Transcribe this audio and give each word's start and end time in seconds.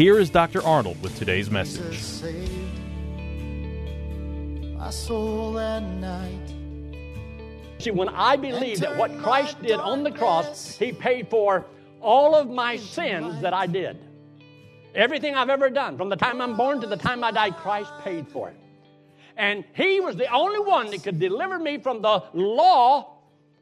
here 0.00 0.18
is 0.18 0.30
Dr. 0.30 0.62
Arnold 0.62 1.02
with 1.02 1.14
today's 1.18 1.50
message. 1.50 1.98
Saved 1.98 2.48
my 4.78 4.88
soul 4.88 5.52
that 5.52 5.82
night. 5.82 6.54
See, 7.76 7.90
when 7.90 8.08
I 8.08 8.36
believe 8.36 8.80
that 8.80 8.96
what 8.96 9.14
Christ 9.18 9.60
did 9.60 9.78
on 9.78 10.02
the 10.02 10.10
cross, 10.10 10.74
He 10.78 10.90
paid 10.90 11.28
for 11.28 11.66
all 12.00 12.34
of 12.34 12.48
my 12.48 12.78
sins 12.78 13.42
that 13.42 13.52
I 13.52 13.66
did. 13.66 13.98
Everything 14.94 15.34
I've 15.34 15.50
ever 15.50 15.68
done, 15.68 15.98
from 15.98 16.08
the 16.08 16.16
time 16.16 16.40
I'm 16.40 16.56
born 16.56 16.80
to 16.80 16.86
the 16.86 16.96
time 16.96 17.22
I 17.22 17.30
die, 17.30 17.50
Christ 17.50 17.92
paid 18.02 18.26
for 18.26 18.48
it. 18.48 18.56
And 19.36 19.64
He 19.74 20.00
was 20.00 20.16
the 20.16 20.32
only 20.32 20.60
one 20.60 20.86
that 20.92 21.02
could 21.02 21.20
deliver 21.20 21.58
me 21.58 21.76
from 21.76 22.00
the 22.00 22.24
law 22.32 23.18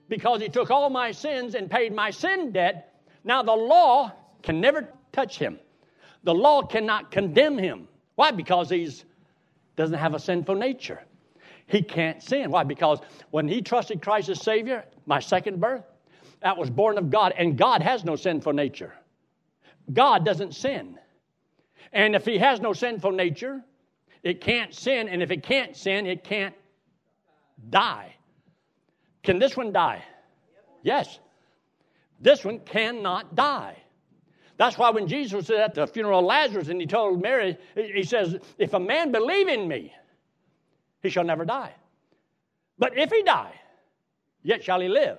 because 0.08 0.40
He 0.40 0.48
took 0.48 0.70
all 0.70 0.88
my 0.88 1.10
sins 1.10 1.56
and 1.56 1.68
paid 1.68 1.92
my 1.92 2.12
sin 2.12 2.52
debt. 2.52 3.02
Now, 3.24 3.42
the 3.42 3.56
law 3.56 4.12
can 4.44 4.60
never 4.60 4.86
touch 5.10 5.36
Him, 5.36 5.58
the 6.22 6.34
law 6.34 6.62
cannot 6.62 7.10
condemn 7.10 7.58
Him. 7.58 7.88
Why? 8.14 8.30
Because 8.30 8.70
He's 8.70 9.04
doesn't 9.78 9.96
have 9.96 10.14
a 10.14 10.18
sinful 10.18 10.56
nature. 10.56 11.00
He 11.66 11.82
can't 11.82 12.22
sin. 12.22 12.50
Why? 12.50 12.64
Because 12.64 12.98
when 13.30 13.46
he 13.46 13.62
trusted 13.62 14.02
Christ 14.02 14.28
as 14.28 14.42
Savior, 14.42 14.84
my 15.06 15.20
second 15.20 15.60
birth, 15.60 15.84
that 16.40 16.56
was 16.56 16.68
born 16.68 16.98
of 16.98 17.10
God, 17.10 17.32
and 17.36 17.56
God 17.56 17.80
has 17.82 18.04
no 18.04 18.16
sinful 18.16 18.52
nature. 18.52 18.92
God 19.92 20.24
doesn't 20.24 20.54
sin. 20.54 20.98
And 21.92 22.14
if 22.14 22.24
he 22.24 22.38
has 22.38 22.60
no 22.60 22.72
sinful 22.72 23.12
nature, 23.12 23.62
it 24.22 24.40
can't 24.40 24.74
sin, 24.74 25.08
and 25.08 25.22
if 25.22 25.30
it 25.30 25.42
can't 25.42 25.76
sin, 25.76 26.06
it 26.06 26.24
can't 26.24 26.54
die. 27.70 28.14
Can 29.22 29.38
this 29.38 29.56
one 29.56 29.72
die? 29.72 30.02
Yes. 30.82 31.18
This 32.20 32.44
one 32.44 32.60
cannot 32.60 33.34
die. 33.34 33.76
That's 34.58 34.76
why 34.76 34.90
when 34.90 35.06
Jesus 35.06 35.32
was 35.32 35.50
at 35.50 35.74
the 35.74 35.86
funeral 35.86 36.18
of 36.18 36.24
Lazarus 36.26 36.68
and 36.68 36.80
he 36.80 36.86
told 36.86 37.22
Mary, 37.22 37.56
he 37.76 38.02
says, 38.02 38.36
If 38.58 38.74
a 38.74 38.80
man 38.80 39.12
believe 39.12 39.46
in 39.46 39.68
me, 39.68 39.94
he 41.00 41.10
shall 41.10 41.24
never 41.24 41.44
die. 41.44 41.72
But 42.76 42.98
if 42.98 43.10
he 43.10 43.22
die, 43.22 43.54
yet 44.42 44.64
shall 44.64 44.80
he 44.80 44.88
live. 44.88 45.18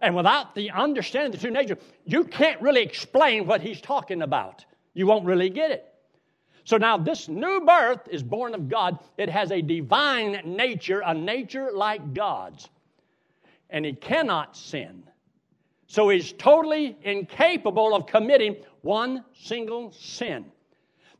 And 0.00 0.16
without 0.16 0.54
the 0.56 0.72
understanding 0.72 1.28
of 1.28 1.40
the 1.40 1.46
true 1.46 1.54
nature, 1.54 1.78
you 2.04 2.24
can't 2.24 2.60
really 2.60 2.82
explain 2.82 3.46
what 3.46 3.60
he's 3.60 3.80
talking 3.80 4.22
about. 4.22 4.64
You 4.94 5.06
won't 5.06 5.24
really 5.24 5.48
get 5.48 5.70
it. 5.70 5.94
So 6.64 6.76
now 6.76 6.98
this 6.98 7.28
new 7.28 7.60
birth 7.60 8.08
is 8.10 8.22
born 8.22 8.54
of 8.54 8.68
God. 8.68 8.98
It 9.16 9.28
has 9.28 9.52
a 9.52 9.62
divine 9.62 10.42
nature, 10.44 11.02
a 11.06 11.14
nature 11.14 11.70
like 11.72 12.14
God's. 12.14 12.68
And 13.70 13.84
he 13.84 13.92
cannot 13.92 14.56
sin. 14.56 15.04
So 15.86 16.08
he's 16.08 16.32
totally 16.32 16.96
incapable 17.02 17.94
of 17.94 18.06
committing 18.06 18.56
one 18.82 19.24
single 19.34 19.92
sin. 19.92 20.46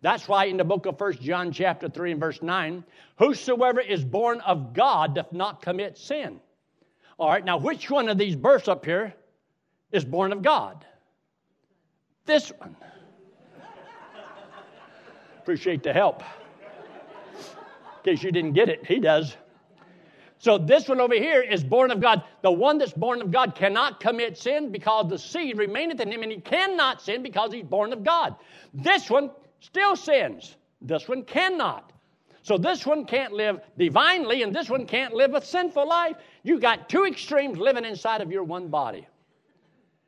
That's 0.00 0.28
why 0.28 0.46
in 0.46 0.56
the 0.56 0.64
book 0.64 0.86
of 0.86 1.00
1 1.00 1.14
John 1.20 1.50
chapter 1.52 1.88
3 1.88 2.12
and 2.12 2.20
verse 2.20 2.42
9, 2.42 2.84
whosoever 3.18 3.80
is 3.80 4.04
born 4.04 4.40
of 4.40 4.74
God 4.74 5.14
doth 5.14 5.32
not 5.32 5.62
commit 5.62 5.96
sin. 5.96 6.40
All 7.18 7.28
right, 7.30 7.44
now 7.44 7.56
which 7.56 7.90
one 7.90 8.08
of 8.08 8.18
these 8.18 8.36
births 8.36 8.68
up 8.68 8.84
here 8.84 9.14
is 9.92 10.04
born 10.04 10.32
of 10.32 10.42
God? 10.42 10.84
This 12.26 12.50
one. 12.50 12.76
Appreciate 15.38 15.82
the 15.82 15.92
help. 15.92 16.22
In 18.04 18.12
case 18.16 18.22
you 18.22 18.32
didn't 18.32 18.52
get 18.52 18.68
it, 18.68 18.84
he 18.86 18.98
does. 18.98 19.36
So 20.38 20.58
this 20.58 20.88
one 20.88 21.00
over 21.00 21.14
here 21.14 21.40
is 21.40 21.64
born 21.64 21.90
of 21.90 22.00
God. 22.00 22.22
The 22.42 22.50
one 22.50 22.78
that's 22.78 22.92
born 22.92 23.22
of 23.22 23.30
God 23.30 23.54
cannot 23.54 24.00
commit 24.00 24.36
sin 24.36 24.70
because 24.70 25.08
the 25.08 25.18
seed 25.18 25.56
remaineth 25.56 26.00
in 26.00 26.12
him, 26.12 26.22
and 26.22 26.32
he 26.32 26.38
cannot 26.38 27.00
sin 27.00 27.22
because 27.22 27.52
he's 27.52 27.64
born 27.64 27.92
of 27.92 28.04
God. 28.04 28.36
This 28.74 29.08
one 29.08 29.30
still 29.60 29.96
sins. 29.96 30.56
This 30.82 31.08
one 31.08 31.22
cannot. 31.22 31.92
So 32.42 32.58
this 32.58 32.84
one 32.84 33.06
can't 33.06 33.32
live 33.32 33.60
divinely, 33.78 34.42
and 34.42 34.54
this 34.54 34.68
one 34.68 34.86
can't 34.86 35.14
live 35.14 35.34
a 35.34 35.42
sinful 35.42 35.88
life. 35.88 36.16
You 36.42 36.60
got 36.60 36.90
two 36.90 37.06
extremes 37.06 37.56
living 37.56 37.86
inside 37.86 38.20
of 38.20 38.30
your 38.30 38.44
one 38.44 38.68
body. 38.68 39.06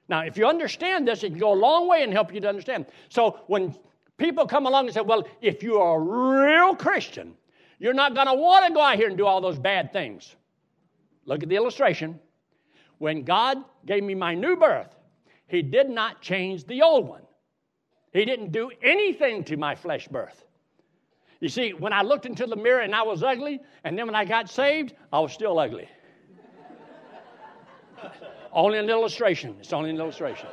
Now, 0.09 0.21
if 0.21 0.37
you 0.37 0.47
understand 0.47 1.09
this, 1.09 1.25
it 1.25 1.31
can 1.31 1.39
go 1.39 1.53
a 1.53 1.55
long 1.55 1.89
way 1.89 2.03
and 2.03 2.13
help 2.13 2.35
you 2.35 2.41
to 2.41 2.49
understand. 2.49 2.87
So 3.09 3.41
when 3.47 3.75
people 4.19 4.47
come 4.47 4.67
along 4.67 4.85
and 4.85 4.95
say, 4.95 5.01
well, 5.01 5.27
if 5.41 5.63
you 5.63 5.79
are 5.79 5.97
a 5.97 6.01
real 6.01 6.77
Christian, 6.77 7.35
you're 7.79 7.95
not 7.95 8.15
going 8.15 8.27
to 8.27 8.35
want 8.35 8.67
to 8.67 8.73
go 8.73 8.81
out 8.81 8.97
here 8.97 9.09
and 9.09 9.17
do 9.17 9.27
all 9.27 9.41
those 9.41 9.59
bad 9.59 9.93
things. 9.93 10.35
Look 11.25 11.43
at 11.43 11.49
the 11.49 11.57
illustration. 11.57 12.19
When 12.99 13.23
God 13.23 13.59
gave 13.85 14.03
me 14.03 14.15
my 14.15 14.35
new 14.35 14.57
birth, 14.57 14.95
He 15.47 15.63
did 15.63 15.91
not 15.91 16.23
change 16.23 16.65
the 16.65 16.83
old 16.83 17.09
one. 17.09 17.23
He 18.13 18.25
didn't 18.25 18.53
do 18.53 18.71
anything 18.83 19.45
to 19.45 19.57
my 19.57 19.75
flesh 19.75 20.09
birth. 20.09 20.45
You 21.41 21.51
see, 21.51 21.75
when 21.75 21.93
I 21.93 22.01
looked 22.01 22.25
into 22.25 22.47
the 22.47 22.57
mirror 22.57 22.81
and 22.81 22.95
I 22.95 23.03
was 23.03 23.23
ugly, 23.23 23.61
and 23.85 23.99
then 23.99 24.07
when 24.07 24.15
I 24.15 24.25
got 24.25 24.49
saved, 24.49 24.95
I 25.13 25.21
was 25.21 25.33
still 25.33 25.59
ugly. 25.59 25.87
only 28.53 28.79
an 28.79 28.89
illustration. 28.89 29.57
It's 29.61 29.75
only 29.75 29.91
an 29.91 29.99
illustration. 29.99 30.49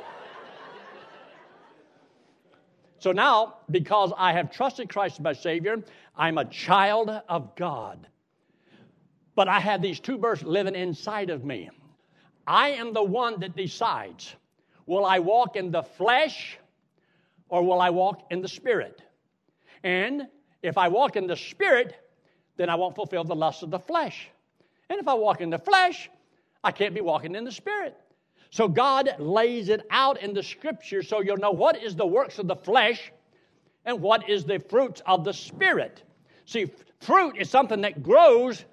So 3.04 3.12
now, 3.12 3.56
because 3.70 4.14
I 4.16 4.32
have 4.32 4.50
trusted 4.50 4.88
Christ 4.88 5.16
as 5.16 5.20
my 5.20 5.34
Savior, 5.34 5.76
I'm 6.16 6.38
a 6.38 6.46
child 6.46 7.10
of 7.28 7.54
God. 7.54 8.06
But 9.34 9.46
I 9.46 9.60
have 9.60 9.82
these 9.82 10.00
two 10.00 10.16
births 10.16 10.42
living 10.42 10.74
inside 10.74 11.28
of 11.28 11.44
me. 11.44 11.68
I 12.46 12.70
am 12.70 12.94
the 12.94 13.02
one 13.02 13.40
that 13.40 13.54
decides 13.54 14.34
will 14.86 15.04
I 15.04 15.18
walk 15.18 15.54
in 15.56 15.70
the 15.70 15.82
flesh 15.82 16.56
or 17.50 17.62
will 17.62 17.78
I 17.78 17.90
walk 17.90 18.22
in 18.30 18.40
the 18.40 18.48
spirit? 18.48 19.02
And 19.82 20.22
if 20.62 20.78
I 20.78 20.88
walk 20.88 21.16
in 21.16 21.26
the 21.26 21.36
spirit, 21.36 21.94
then 22.56 22.70
I 22.70 22.74
won't 22.74 22.96
fulfill 22.96 23.24
the 23.24 23.36
lusts 23.36 23.62
of 23.62 23.70
the 23.70 23.80
flesh. 23.80 24.30
And 24.88 24.98
if 24.98 25.08
I 25.08 25.12
walk 25.12 25.42
in 25.42 25.50
the 25.50 25.58
flesh, 25.58 26.08
I 26.64 26.72
can't 26.72 26.94
be 26.94 27.02
walking 27.02 27.34
in 27.34 27.44
the 27.44 27.52
spirit. 27.52 27.98
So 28.54 28.68
God 28.68 29.16
lays 29.18 29.68
it 29.68 29.84
out 29.90 30.22
in 30.22 30.32
the 30.32 30.44
scripture 30.44 31.02
so 31.02 31.20
you'll 31.20 31.38
know 31.38 31.50
what 31.50 31.82
is 31.82 31.96
the 31.96 32.06
works 32.06 32.38
of 32.38 32.46
the 32.46 32.54
flesh 32.54 33.10
and 33.84 34.00
what 34.00 34.30
is 34.30 34.44
the 34.44 34.60
fruits 34.60 35.02
of 35.06 35.24
the 35.24 35.32
spirit. 35.32 36.04
See, 36.44 36.70
fruit 37.00 37.36
is 37.36 37.50
something 37.50 37.80
that 37.80 38.04
grows, 38.04 38.64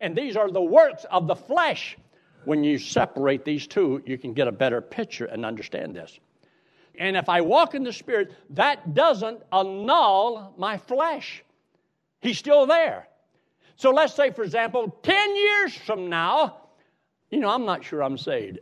and 0.00 0.16
these 0.16 0.34
are 0.34 0.50
the 0.50 0.60
works 0.60 1.06
of 1.08 1.28
the 1.28 1.36
flesh. 1.36 1.96
When 2.46 2.64
you 2.64 2.80
separate 2.80 3.44
these 3.44 3.68
two, 3.68 4.02
you 4.06 4.18
can 4.18 4.32
get 4.34 4.48
a 4.48 4.52
better 4.52 4.80
picture 4.80 5.26
and 5.26 5.46
understand 5.46 5.94
this. 5.94 6.18
And 6.98 7.16
if 7.16 7.28
I 7.28 7.42
walk 7.42 7.76
in 7.76 7.84
the 7.84 7.92
Spirit, 7.92 8.34
that 8.50 8.92
doesn't 8.92 9.40
annul 9.52 10.52
my 10.58 10.78
flesh. 10.78 11.44
He's 12.22 12.38
still 12.38 12.66
there. 12.66 13.06
So 13.76 13.92
let's 13.92 14.14
say, 14.14 14.32
for 14.32 14.42
example, 14.42 14.98
10 15.04 15.36
years 15.36 15.76
from 15.76 16.08
now, 16.08 16.56
you 17.30 17.38
know, 17.38 17.50
I'm 17.50 17.64
not 17.64 17.84
sure 17.84 18.02
I'm 18.02 18.18
saved. 18.18 18.58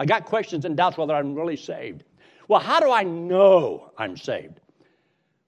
I 0.00 0.06
got 0.06 0.24
questions 0.24 0.64
and 0.64 0.78
doubts 0.78 0.96
whether 0.96 1.14
I'm 1.14 1.34
really 1.34 1.58
saved. 1.58 2.04
Well, 2.48 2.58
how 2.58 2.80
do 2.80 2.90
I 2.90 3.02
know 3.02 3.92
I'm 3.98 4.16
saved? 4.16 4.58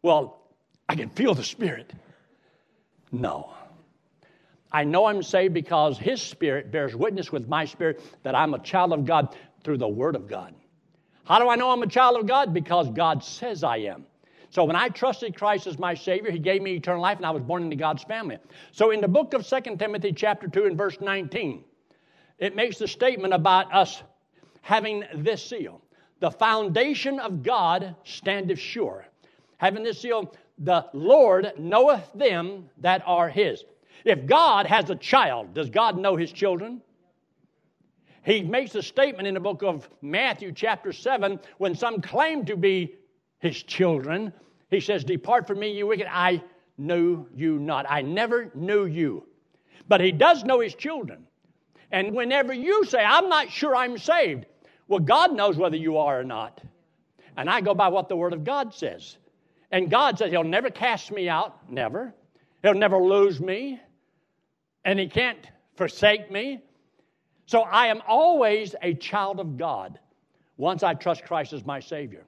Well, 0.03 0.43
I 0.91 0.95
can 0.95 1.09
feel 1.09 1.33
the 1.35 1.43
Spirit. 1.43 1.91
No. 3.11 3.55
I 4.71 4.85
know 4.85 5.07
I'm 5.07 5.23
saved 5.23 5.55
because 5.55 5.97
His 5.97 6.21
Spirit 6.21 6.71
bears 6.71 6.95
witness 6.95 7.33
with 7.33 7.49
my 7.49 7.65
spirit 7.65 8.03
that 8.25 8.35
I'm 8.35 8.53
a 8.53 8.59
child 8.59 8.93
of 8.93 9.07
God 9.07 9.35
through 9.65 9.79
the 9.79 9.89
Word 9.89 10.17
of 10.17 10.29
God. 10.29 10.55
How 11.25 11.39
do 11.39 11.49
I 11.49 11.57
know 11.57 11.71
I'm 11.71 11.83
a 11.83 11.87
child 11.87 12.21
of 12.21 12.27
God? 12.27 12.53
Because 12.53 12.91
God 12.91 13.25
says 13.25 13.65
I 13.65 13.79
am. 13.79 14.05
So 14.51 14.65
when 14.65 14.77
I 14.77 14.91
trusted 14.91 15.35
Christ 15.35 15.67
as 15.67 15.79
my 15.79 15.95
Savior, 15.95 16.31
He 16.31 16.39
gave 16.39 16.61
me 16.61 16.75
eternal 16.75 17.01
life, 17.01 17.17
and 17.17 17.25
I 17.25 17.31
was 17.31 17.43
born 17.43 17.63
into 17.63 17.77
God's 17.77 18.05
family. 18.05 18.37
So 18.73 18.91
in 18.91 19.01
the 19.01 19.09
book 19.09 19.33
of 19.33 19.47
2 19.47 19.77
Timothy, 19.79 20.13
chapter 20.13 20.47
2, 20.47 20.67
and 20.67 20.77
verse 20.77 21.01
19, 21.01 21.65
it 22.39 22.55
makes 22.55 22.77
the 22.77 22.87
statement 22.87 23.33
about 23.33 23.73
us 23.73 24.03
having 24.63 25.05
this 25.15 25.45
seal. 25.45 25.81
The 26.21 26.31
foundation 26.31 27.21
of 27.21 27.43
God 27.43 27.95
standeth 28.05 28.59
sure. 28.59 29.07
Having 29.59 29.85
this 29.85 30.01
seal, 30.01 30.35
the 30.59 30.87
Lord 30.93 31.53
knoweth 31.59 32.11
them 32.15 32.71
that 32.79 33.03
are 33.07 33.29
His. 33.29 33.65
If 34.05 34.27
God 34.27 34.67
has 34.67 34.91
a 34.91 34.97
child, 34.97 35.55
does 35.55 35.69
God 35.69 35.99
know 35.99 36.17
His 36.17 36.33
children? 36.33 36.81
He 38.25 38.43
makes 38.43 38.75
a 38.75 38.83
statement 38.83 39.27
in 39.27 39.35
the 39.35 39.41
book 39.41 39.63
of 39.63 39.89
Matthew, 40.01 40.53
chapter 40.53 40.93
7, 40.93 41.41
when 41.59 41.75
some 41.75 42.01
claim 42.01 42.45
to 42.45 42.57
be 42.57 42.95
his 43.41 43.61
children. 43.65 44.33
He 44.71 44.81
says, 44.81 45.03
Depart 45.03 45.47
from 45.47 45.59
me, 45.59 45.73
you 45.73 45.89
wicked. 45.89 46.07
I 46.09 46.43
knew 46.79 47.27
you 47.35 47.59
not. 47.59 47.85
I 47.89 48.03
never 48.03 48.51
knew 48.55 48.87
you. 48.87 49.27
But 49.89 50.01
he 50.01 50.13
does 50.13 50.45
know 50.45 50.61
his 50.61 50.75
children. 50.77 51.27
And 51.91 52.15
whenever 52.15 52.53
you 52.55 52.85
say, 52.85 53.05
I'm 53.05 53.29
not 53.29 53.51
sure 53.51 53.75
I'm 53.75 53.99
saved, 53.99 54.47
well, 54.93 55.01
God 55.01 55.35
knows 55.35 55.57
whether 55.57 55.79
you 55.79 55.97
are 55.97 56.21
or 56.21 56.23
not. 56.23 56.61
And 57.39 57.49
I 57.49 57.63
go 57.63 57.75
by 57.75 57.89
what 57.89 58.11
the 58.11 58.15
Word 58.15 58.35
of 58.35 58.45
God 58.45 58.75
says. 58.75 59.17
And 59.71 59.91
God 59.91 60.19
says 60.19 60.31
He'll 60.31 60.45
never 60.45 60.69
cast 60.69 61.11
me 61.11 61.31
out, 61.31 61.71
never. 61.73 62.13
He'll 62.63 62.75
never 62.75 62.99
lose 62.99 63.41
me. 63.41 63.81
And 64.85 64.99
He 64.99 65.09
can't 65.09 65.39
forsake 65.77 66.31
me. 66.31 66.61
So 67.47 67.63
I 67.63 67.87
am 67.87 68.03
always 68.07 68.75
a 68.83 68.93
child 68.93 69.41
of 69.41 69.57
God 69.57 69.99
once 70.59 70.83
I 70.83 70.93
trust 70.93 71.25
Christ 71.25 71.55
as 71.55 71.65
my 71.65 71.81
Savior. 71.81 72.27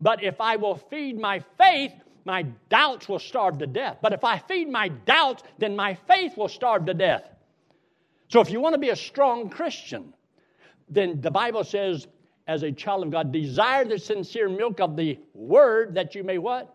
But 0.00 0.22
if 0.22 0.40
I 0.40 0.54
will 0.54 0.76
feed 0.76 1.18
my 1.18 1.40
faith, 1.58 1.90
my 2.24 2.44
doubts 2.68 3.08
will 3.08 3.18
starve 3.18 3.58
to 3.58 3.66
death. 3.66 3.96
But 4.00 4.12
if 4.12 4.22
I 4.22 4.38
feed 4.38 4.70
my 4.70 4.86
doubts, 4.86 5.42
then 5.58 5.74
my 5.74 5.94
faith 6.06 6.36
will 6.36 6.46
starve 6.48 6.86
to 6.86 6.94
death. 6.94 7.28
So 8.28 8.40
if 8.40 8.52
you 8.52 8.60
want 8.60 8.74
to 8.74 8.80
be 8.80 8.90
a 8.90 8.96
strong 8.96 9.50
Christian, 9.50 10.14
then 10.90 11.20
the 11.20 11.30
Bible 11.30 11.64
says, 11.64 12.06
as 12.46 12.62
a 12.62 12.72
child 12.72 13.04
of 13.04 13.10
God, 13.10 13.30
desire 13.30 13.84
the 13.84 13.98
sincere 13.98 14.48
milk 14.48 14.80
of 14.80 14.96
the 14.96 15.18
word 15.34 15.94
that 15.94 16.14
you 16.14 16.24
may 16.24 16.38
what? 16.38 16.74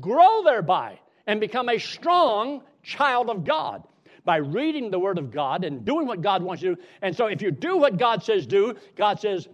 Grow 0.00 0.42
thereby 0.44 0.98
and 1.26 1.40
become 1.40 1.68
a 1.68 1.78
strong 1.78 2.62
child 2.82 3.28
of 3.28 3.44
God 3.44 3.82
by 4.24 4.36
reading 4.36 4.90
the 4.90 4.98
Word 4.98 5.18
of 5.18 5.30
God 5.30 5.64
and 5.64 5.84
doing 5.84 6.06
what 6.06 6.20
God 6.20 6.42
wants 6.42 6.62
you 6.62 6.70
to 6.70 6.76
do. 6.76 6.82
And 7.02 7.16
so 7.16 7.26
if 7.26 7.42
you 7.42 7.50
do 7.50 7.78
what 7.78 7.96
God 7.96 8.22
says 8.22 8.46
do, 8.46 8.74
God 8.96 9.20
says, 9.20 9.48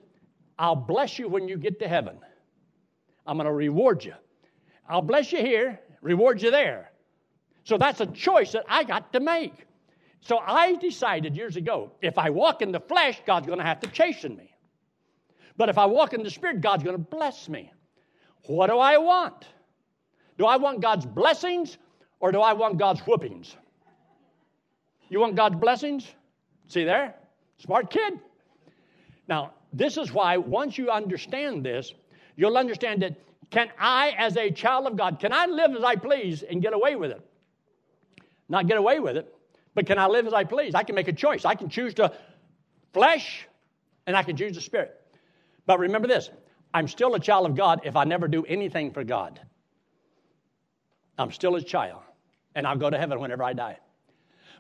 I'll 0.59 0.77
bless 0.77 1.19
you 1.19 1.29
when 1.29 1.49
you 1.49 1.57
get 1.57 1.79
to 1.81 1.89
heaven. 1.89 2.17
I'm 3.27 3.37
going 3.37 3.47
to 3.47 3.53
reward 3.53 4.05
you. 4.05 4.15
I'll 4.89 5.03
bless 5.03 5.33
you 5.33 5.39
here, 5.39 5.81
reward 6.01 6.43
you 6.43 6.51
there. 6.51 6.91
So 7.65 7.79
that's 7.79 8.01
a 8.01 8.07
choice 8.07 8.53
that 8.53 8.65
I 8.69 8.85
got 8.85 9.13
to 9.13 9.21
make. 9.21 9.67
So 10.23 10.39
I 10.39 10.77
decided 10.77 11.37
years 11.37 11.57
ago 11.57 11.93
if 12.01 12.17
I 12.17 12.31
walk 12.31 12.63
in 12.63 12.73
the 12.73 12.81
flesh, 12.81 13.21
God's 13.27 13.47
going 13.47 13.59
to 13.59 13.65
have 13.65 13.81
to 13.81 13.89
chasten 13.89 14.37
me. 14.37 14.55
But 15.57 15.69
if 15.69 15.79
I 15.79 15.87
walk 15.87 16.15
in 16.15 16.23
the 16.23 16.31
Spirit, 16.31 16.61
God's 16.61 16.85
going 16.85 16.97
to 16.97 17.03
bless 17.03 17.49
me. 17.49 17.71
What 18.47 18.69
do 18.69 18.79
I 18.79 18.99
want? 18.99 19.47
Do 20.39 20.47
I 20.47 20.57
want 20.57 20.81
God's 20.81 21.07
blessings 21.07 21.77
or 22.21 22.33
do 22.33 22.41
I 22.41 22.53
want 22.53 22.79
God's 22.79 23.01
whoopings? 23.01 23.57
You 25.09 25.21
want 25.21 25.37
God's 25.37 25.57
blessings? 25.57 26.07
See 26.69 26.85
there? 26.85 27.15
Smart 27.59 27.91
kid. 27.91 28.15
Now, 29.29 29.53
this 29.73 29.97
is 29.97 30.13
why 30.13 30.37
once 30.37 30.79
you 30.79 30.91
understand 30.91 31.65
this, 31.65 31.93
you'll 32.37 32.57
understand 32.57 33.03
that 33.03 33.17
can 33.51 33.71
I, 33.79 34.15
as 34.17 34.37
a 34.37 34.51
child 34.51 34.87
of 34.87 34.97
God, 34.97 35.21
can 35.21 35.33
I 35.33 35.47
live 35.47 35.73
as 35.77 35.85
I 35.85 35.97
please 35.97 36.43
and 36.43 36.63
get 36.63 36.73
away 36.73 36.97
with 36.97 37.11
it? 37.11 37.21
Not 38.49 38.67
get 38.67 38.79
away 38.79 38.99
with 38.99 39.17
it, 39.17 39.33
but 39.75 39.87
can 39.87 39.99
I 39.99 40.07
live 40.07 40.27
as 40.27 40.33
I 40.33 40.45
please? 40.45 40.75
I 40.75 40.83
can 40.83 40.95
make 40.95 41.09
a 41.09 41.13
choice. 41.13 41.45
I 41.45 41.55
can 41.55 41.69
choose 41.69 41.95
to 41.95 42.13
flesh 42.93 43.49
and 44.07 44.17
I 44.17 44.23
can 44.23 44.37
choose 44.37 44.55
the 44.55 44.61
spirit. 44.61 44.99
But 45.67 45.79
remember 45.79 46.09
this 46.09 46.31
I'm 46.75 46.89
still 46.89 47.15
a 47.15 47.21
child 47.21 47.47
of 47.47 47.57
God 47.57 47.81
if 47.85 47.97
I 47.97 48.05
never 48.05 48.29
do 48.29 48.45
anything 48.45 48.93
for 48.93 49.05
God. 49.05 49.41
I'm 51.19 51.31
still 51.31 51.55
his 51.55 51.65
child, 51.65 52.01
and 52.55 52.67
I'll 52.67 52.77
go 52.77 52.89
to 52.89 52.99
heaven 52.99 53.21
whenever 53.21 53.43
I 53.43 53.53
die. 53.53 53.79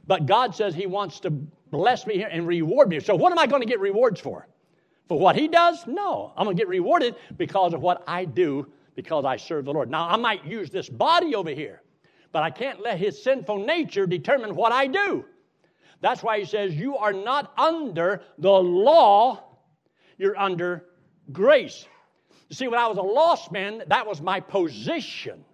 But 0.07 0.27
God 0.27 0.55
says 0.55 0.75
He 0.75 0.87
wants 0.87 1.21
to 1.21 1.31
bless 1.31 2.07
me 2.07 2.15
here 2.15 2.29
and 2.31 2.47
reward 2.47 2.89
me. 2.89 3.01
So, 3.01 3.15
what 3.15 3.33
am 3.33 3.39
I 3.39 3.47
going 3.47 3.63
to 3.63 3.69
get 3.69 3.81
rewards 3.81 4.21
for? 4.21 4.47
For 5.09 5.19
what 5.19 5.37
He 5.37 5.49
does? 5.49 5.87
No. 5.87 6.33
I'm 6.37 6.45
going 6.45 6.57
to 6.57 6.61
get 6.61 6.69
rewarded 6.69 7.17
because 7.37 7.73
of 7.73 7.81
what 7.81 8.03
I 8.07 8.25
do 8.25 8.67
because 8.95 9.25
I 9.25 9.37
serve 9.37 9.65
the 9.65 9.73
Lord. 9.73 9.91
Now, 9.91 10.09
I 10.09 10.17
might 10.17 10.45
use 10.45 10.71
this 10.71 10.89
body 10.89 11.35
over 11.35 11.51
here, 11.51 11.83
but 12.33 12.43
I 12.43 12.51
can't 12.51 12.81
let 12.81 12.99
His 12.99 13.23
sinful 13.23 13.65
nature 13.65 14.07
determine 14.07 14.55
what 14.55 14.73
I 14.73 14.87
do. 14.87 15.25
That's 16.01 16.23
why 16.23 16.39
He 16.41 16.45
says, 16.47 16.75
You 16.75 16.97
are 16.97 17.13
not 17.13 17.53
under 17.57 18.23
the 18.39 18.51
law, 18.51 19.45
you're 20.19 20.39
under 20.39 20.87
grace. 21.31 21.87
You 22.49 22.57
see, 22.57 22.69
when 22.69 22.81
I 22.81 22.89
was 22.89 22.99
a 22.99 23.03
lost 23.03 23.53
man, 23.53 23.83
that 23.87 24.07
was 24.07 24.21
my 24.21 24.41
position. 24.41 25.45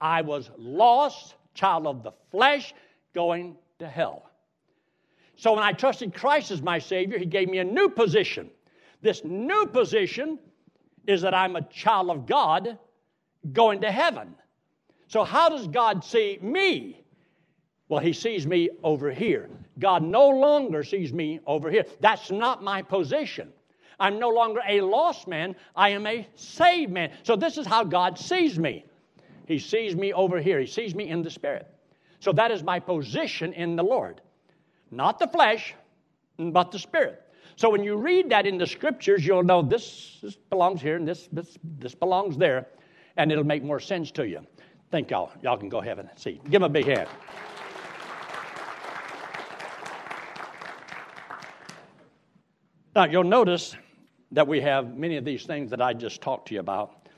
I 0.00 0.22
was 0.22 0.50
lost, 0.56 1.34
child 1.54 1.86
of 1.86 2.02
the 2.02 2.12
flesh, 2.30 2.74
going 3.14 3.56
to 3.78 3.88
hell. 3.88 4.30
So 5.36 5.52
when 5.54 5.62
I 5.62 5.72
trusted 5.72 6.14
Christ 6.14 6.50
as 6.50 6.62
my 6.62 6.78
Savior, 6.78 7.18
He 7.18 7.26
gave 7.26 7.48
me 7.48 7.58
a 7.58 7.64
new 7.64 7.88
position. 7.88 8.50
This 9.02 9.24
new 9.24 9.66
position 9.66 10.38
is 11.06 11.22
that 11.22 11.34
I'm 11.34 11.56
a 11.56 11.62
child 11.62 12.10
of 12.10 12.26
God 12.26 12.78
going 13.52 13.80
to 13.82 13.90
heaven. 13.90 14.34
So, 15.08 15.24
how 15.24 15.48
does 15.48 15.68
God 15.68 16.04
see 16.04 16.38
me? 16.42 17.02
Well, 17.88 18.00
He 18.00 18.12
sees 18.12 18.46
me 18.46 18.70
over 18.82 19.10
here. 19.10 19.48
God 19.78 20.02
no 20.02 20.28
longer 20.28 20.82
sees 20.82 21.12
me 21.12 21.40
over 21.46 21.70
here. 21.70 21.84
That's 22.00 22.30
not 22.30 22.62
my 22.62 22.82
position. 22.82 23.52
I'm 23.98 24.18
no 24.18 24.28
longer 24.28 24.60
a 24.68 24.80
lost 24.82 25.26
man, 25.26 25.56
I 25.74 25.90
am 25.90 26.06
a 26.06 26.26
saved 26.34 26.92
man. 26.92 27.12
So, 27.22 27.36
this 27.36 27.58
is 27.58 27.66
how 27.66 27.84
God 27.84 28.18
sees 28.18 28.58
me. 28.58 28.84
He 29.46 29.58
sees 29.58 29.94
me 29.94 30.12
over 30.12 30.40
here, 30.40 30.60
He 30.60 30.66
sees 30.66 30.94
me 30.94 31.08
in 31.08 31.22
the 31.22 31.30
Spirit. 31.30 31.68
So 32.20 32.32
that 32.32 32.50
is 32.50 32.62
my 32.62 32.80
position 32.80 33.52
in 33.52 33.76
the 33.76 33.82
Lord. 33.82 34.20
Not 34.90 35.18
the 35.18 35.28
flesh, 35.28 35.74
but 36.38 36.70
the 36.70 36.78
spirit. 36.78 37.22
So 37.56 37.70
when 37.70 37.82
you 37.82 37.96
read 37.96 38.30
that 38.30 38.46
in 38.46 38.58
the 38.58 38.66
scriptures, 38.66 39.26
you'll 39.26 39.42
know 39.42 39.62
this, 39.62 40.24
belongs 40.50 40.80
here 40.80 40.96
and 40.96 41.06
this, 41.06 41.28
this, 41.32 41.56
this 41.78 41.94
belongs 41.94 42.36
there, 42.36 42.66
and 43.16 43.32
it'll 43.32 43.44
make 43.44 43.62
more 43.62 43.80
sense 43.80 44.10
to 44.12 44.26
you. 44.26 44.40
Thank 44.96 45.10
y'all. 45.10 45.30
Y'all 45.42 45.58
can 45.58 45.68
go 45.68 45.80
ahead 45.80 45.98
and 45.98 46.08
see. 46.16 46.40
Give 46.44 46.52
them 46.52 46.62
a 46.62 46.68
big 46.70 46.86
hand. 46.86 47.06
Now, 52.94 53.04
you'll 53.04 53.22
notice 53.24 53.76
that 54.32 54.48
we 54.48 54.62
have 54.62 54.96
many 54.96 55.18
of 55.18 55.24
these 55.26 55.44
things 55.44 55.68
that 55.68 55.82
I 55.82 55.92
just 55.92 56.22
talked 56.22 56.48
to 56.48 56.54
you 56.54 56.60
about 56.60 57.08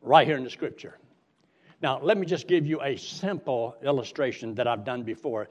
right 0.00 0.26
here 0.26 0.36
in 0.36 0.42
the 0.42 0.50
scripture. 0.50 0.98
Now, 1.80 2.00
let 2.02 2.18
me 2.18 2.26
just 2.26 2.48
give 2.48 2.66
you 2.66 2.82
a 2.82 2.96
simple 2.96 3.76
illustration 3.84 4.56
that 4.56 4.66
I've 4.66 4.84
done 4.84 5.04
before, 5.04 5.48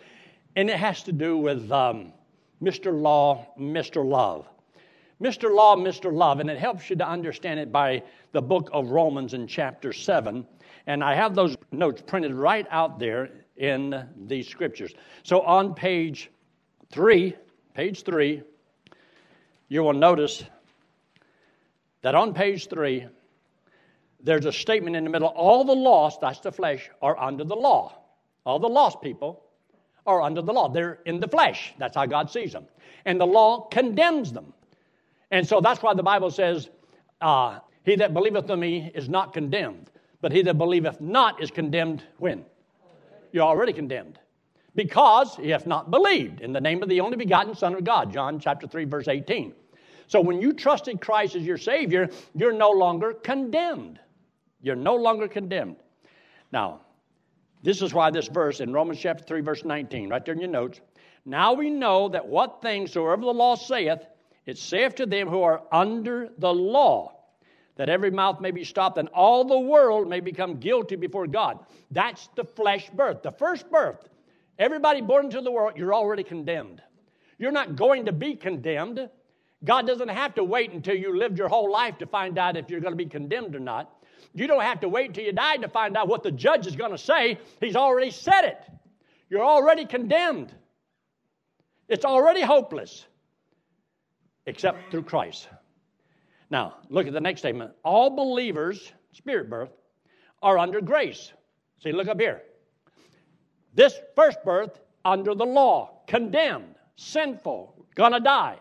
and 0.58 0.70
it 0.70 0.76
has 0.76 1.04
to 1.04 1.14
do 1.14 1.38
with 1.38 1.72
um, 1.72 2.12
Mr. 2.62 2.94
Law, 2.94 3.48
Mr. 3.58 4.06
Love. 4.06 4.46
Mr. 5.22 5.54
Law, 5.54 5.76
Mr. 5.76 6.12
Love, 6.12 6.40
and 6.40 6.50
it 6.50 6.58
helps 6.58 6.90
you 6.90 6.96
to 6.96 7.08
understand 7.08 7.60
it 7.60 7.72
by 7.72 8.02
the 8.32 8.42
book 8.42 8.70
of 8.74 8.90
Romans 8.90 9.36
in 9.36 9.46
chapter 9.46 9.94
7. 9.94 10.46
And 10.88 11.04
I 11.04 11.14
have 11.14 11.36
those 11.36 11.56
notes 11.72 12.02
printed 12.02 12.34
right 12.34 12.66
out 12.72 12.98
there 12.98 13.30
in 13.56 14.08
these 14.26 14.48
scriptures. 14.48 14.96
So 15.22 15.42
on 15.42 15.76
page 15.76 16.32
3, 16.92 17.36
page 17.76 18.04
3, 18.04 18.42
you 19.68 19.84
will 19.84 19.94
notice 19.94 20.44
that 22.02 22.16
on 22.16 22.34
page 22.34 22.68
3, 22.68 23.06
there's 24.24 24.46
a 24.46 24.52
statement 24.52 24.96
in 24.96 25.04
the 25.04 25.10
middle 25.12 25.28
all 25.28 25.64
the 25.64 25.76
lost, 25.76 26.22
that's 26.22 26.40
the 26.40 26.52
flesh, 26.52 26.90
are 27.00 27.18
under 27.20 27.44
the 27.44 27.56
law. 27.56 27.96
All 28.44 28.58
the 28.58 28.68
lost 28.68 29.02
people 29.04 29.44
are 30.08 30.24
under 30.24 30.42
the 30.42 30.52
law. 30.52 30.68
They're 30.68 31.00
in 31.06 31.20
the 31.20 31.28
flesh. 31.28 31.76
That's 31.78 31.96
how 31.96 32.08
God 32.08 32.32
sees 32.32 32.54
them. 32.54 32.66
And 33.06 33.22
the 33.22 33.28
law 33.28 33.68
condemns 33.68 34.34
them. 34.34 34.54
And 35.32 35.48
so 35.48 35.62
that's 35.62 35.82
why 35.82 35.94
the 35.94 36.04
Bible 36.04 36.30
says, 36.30 36.70
uh, 37.22 37.60
He 37.86 37.96
that 37.96 38.14
believeth 38.14 38.50
on 38.50 38.60
me 38.60 38.92
is 38.94 39.10
not 39.10 39.34
condemned, 39.34 39.90
but 40.20 40.32
he 40.32 40.42
that 40.44 40.58
believeth 40.58 41.02
not 41.02 41.42
is 41.42 41.50
condemned 41.50 42.04
when? 42.18 42.46
You're 43.32 43.46
already 43.46 43.74
condemned. 43.74 44.20
Because 44.76 45.36
he 45.36 45.50
hath 45.50 45.66
not 45.66 45.92
believed 45.92 46.42
in 46.42 46.54
the 46.54 46.62
name 46.62 46.82
of 46.84 46.90
the 46.90 47.02
only 47.02 47.18
begotten 47.18 47.56
Son 47.56 47.74
of 47.74 47.84
God. 47.84 48.14
John 48.14 48.40
chapter 48.40 48.68
3, 48.68 48.86
verse 48.86 49.08
18. 49.08 49.54
So 50.08 50.22
when 50.22 50.42
you 50.42 50.54
trusted 50.54 51.02
Christ 51.02 51.36
as 51.36 51.44
your 51.44 51.58
Savior, 51.58 52.10
you're 52.36 52.54
no 52.54 52.70
longer 52.72 53.14
condemned. 53.14 54.00
You're 54.62 54.76
no 54.76 54.96
longer 54.96 55.28
condemned. 55.28 55.78
Now, 56.52 56.82
this 57.64 57.82
is 57.82 57.94
why 57.94 58.12
this 58.12 58.28
verse 58.28 58.60
in 58.60 58.74
Romans 58.74 59.00
chapter 59.00 59.24
3, 59.24 59.42
verse 59.42 59.64
19, 59.66 60.10
right 60.10 60.24
there 60.24 60.34
in 60.34 60.42
your 60.42 60.50
notes. 60.50 60.82
Now 61.26 61.54
we 61.54 61.70
know 61.70 62.10
that 62.10 62.28
what 62.28 62.62
things 62.62 62.92
soever 62.92 63.22
the 63.22 63.28
law 63.28 63.56
saith, 63.56 64.00
it 64.46 64.58
saith 64.58 64.96
to 64.96 65.06
them 65.06 65.28
who 65.28 65.44
are 65.44 65.64
under 65.72 66.30
the 66.38 66.54
law, 66.54 67.18
that 67.76 67.90
every 67.90 68.12
mouth 68.12 68.42
may 68.42 68.52
be 68.52 68.64
stopped 68.64 68.98
and 68.98 69.08
all 69.10 69.46
the 69.46 69.60
world 69.60 70.08
may 70.08 70.20
become 70.20 70.60
guilty 70.60 70.96
before 70.96 71.28
God. 71.28 71.60
That's 71.90 72.28
the 72.36 72.44
flesh 72.44 72.90
birth, 72.90 73.22
the 73.24 73.32
first 73.32 73.70
birth. 73.70 74.08
Everybody 74.60 75.02
born 75.02 75.26
into 75.26 75.42
the 75.42 75.52
world, 75.52 75.74
you're 75.78 75.94
already 75.94 76.24
condemned. 76.24 76.82
You're 77.38 77.52
not 77.52 77.76
going 77.76 78.06
to 78.06 78.12
be 78.12 78.36
condemned. 78.36 79.10
God 79.64 79.88
doesn't 79.88 80.10
have 80.10 80.36
to 80.36 80.44
wait 80.44 80.72
until 80.72 80.96
you 80.96 81.18
lived 81.18 81.38
your 81.38 81.48
whole 81.48 81.72
life 81.72 81.98
to 82.00 82.06
find 82.06 82.38
out 82.38 82.58
if 82.58 82.70
you're 82.70 82.80
going 82.80 82.94
to 82.94 82.98
be 82.98 83.08
condemned 83.08 83.56
or 83.56 83.60
not. 83.60 83.92
You 84.34 84.48
don't 84.48 84.62
have 84.62 84.80
to 84.82 84.90
wait 84.90 85.08
until 85.08 85.24
you 85.24 85.34
die 85.34 85.58
to 85.58 85.68
find 85.68 85.98
out 85.98 86.08
what 86.08 86.24
the 86.24 86.32
judge 86.32 86.68
is 86.68 86.76
going 86.76 86.92
to 86.92 86.98
say. 86.98 87.40
He's 87.60 87.76
already 87.76 88.12
said 88.12 88.46
it. 88.46 88.62
You're 89.30 89.44
already 89.44 89.86
condemned. 89.86 90.54
It's 91.88 92.06
already 92.06 92.42
hopeless, 92.42 93.06
except 94.46 94.92
through 94.92 95.04
Christ. 95.04 95.48
Now, 96.50 96.76
look 96.90 97.08
at 97.08 97.14
the 97.14 97.22
next 97.22 97.42
statement. 97.42 97.72
All 97.84 98.10
believers, 98.10 98.92
spirit 99.14 99.50
birth, 99.50 99.72
are 100.42 100.58
under 100.58 100.82
grace. 100.82 101.32
See, 101.82 101.92
look 101.92 102.08
up 102.08 102.20
here. 102.20 102.42
This 103.74 104.00
first 104.16 104.44
birth 104.44 104.80
under 105.06 105.34
the 105.34 105.46
law, 105.46 106.02
condemned, 106.08 106.76
sinful, 106.96 107.86
gonna 107.96 108.20
die. 108.20 108.60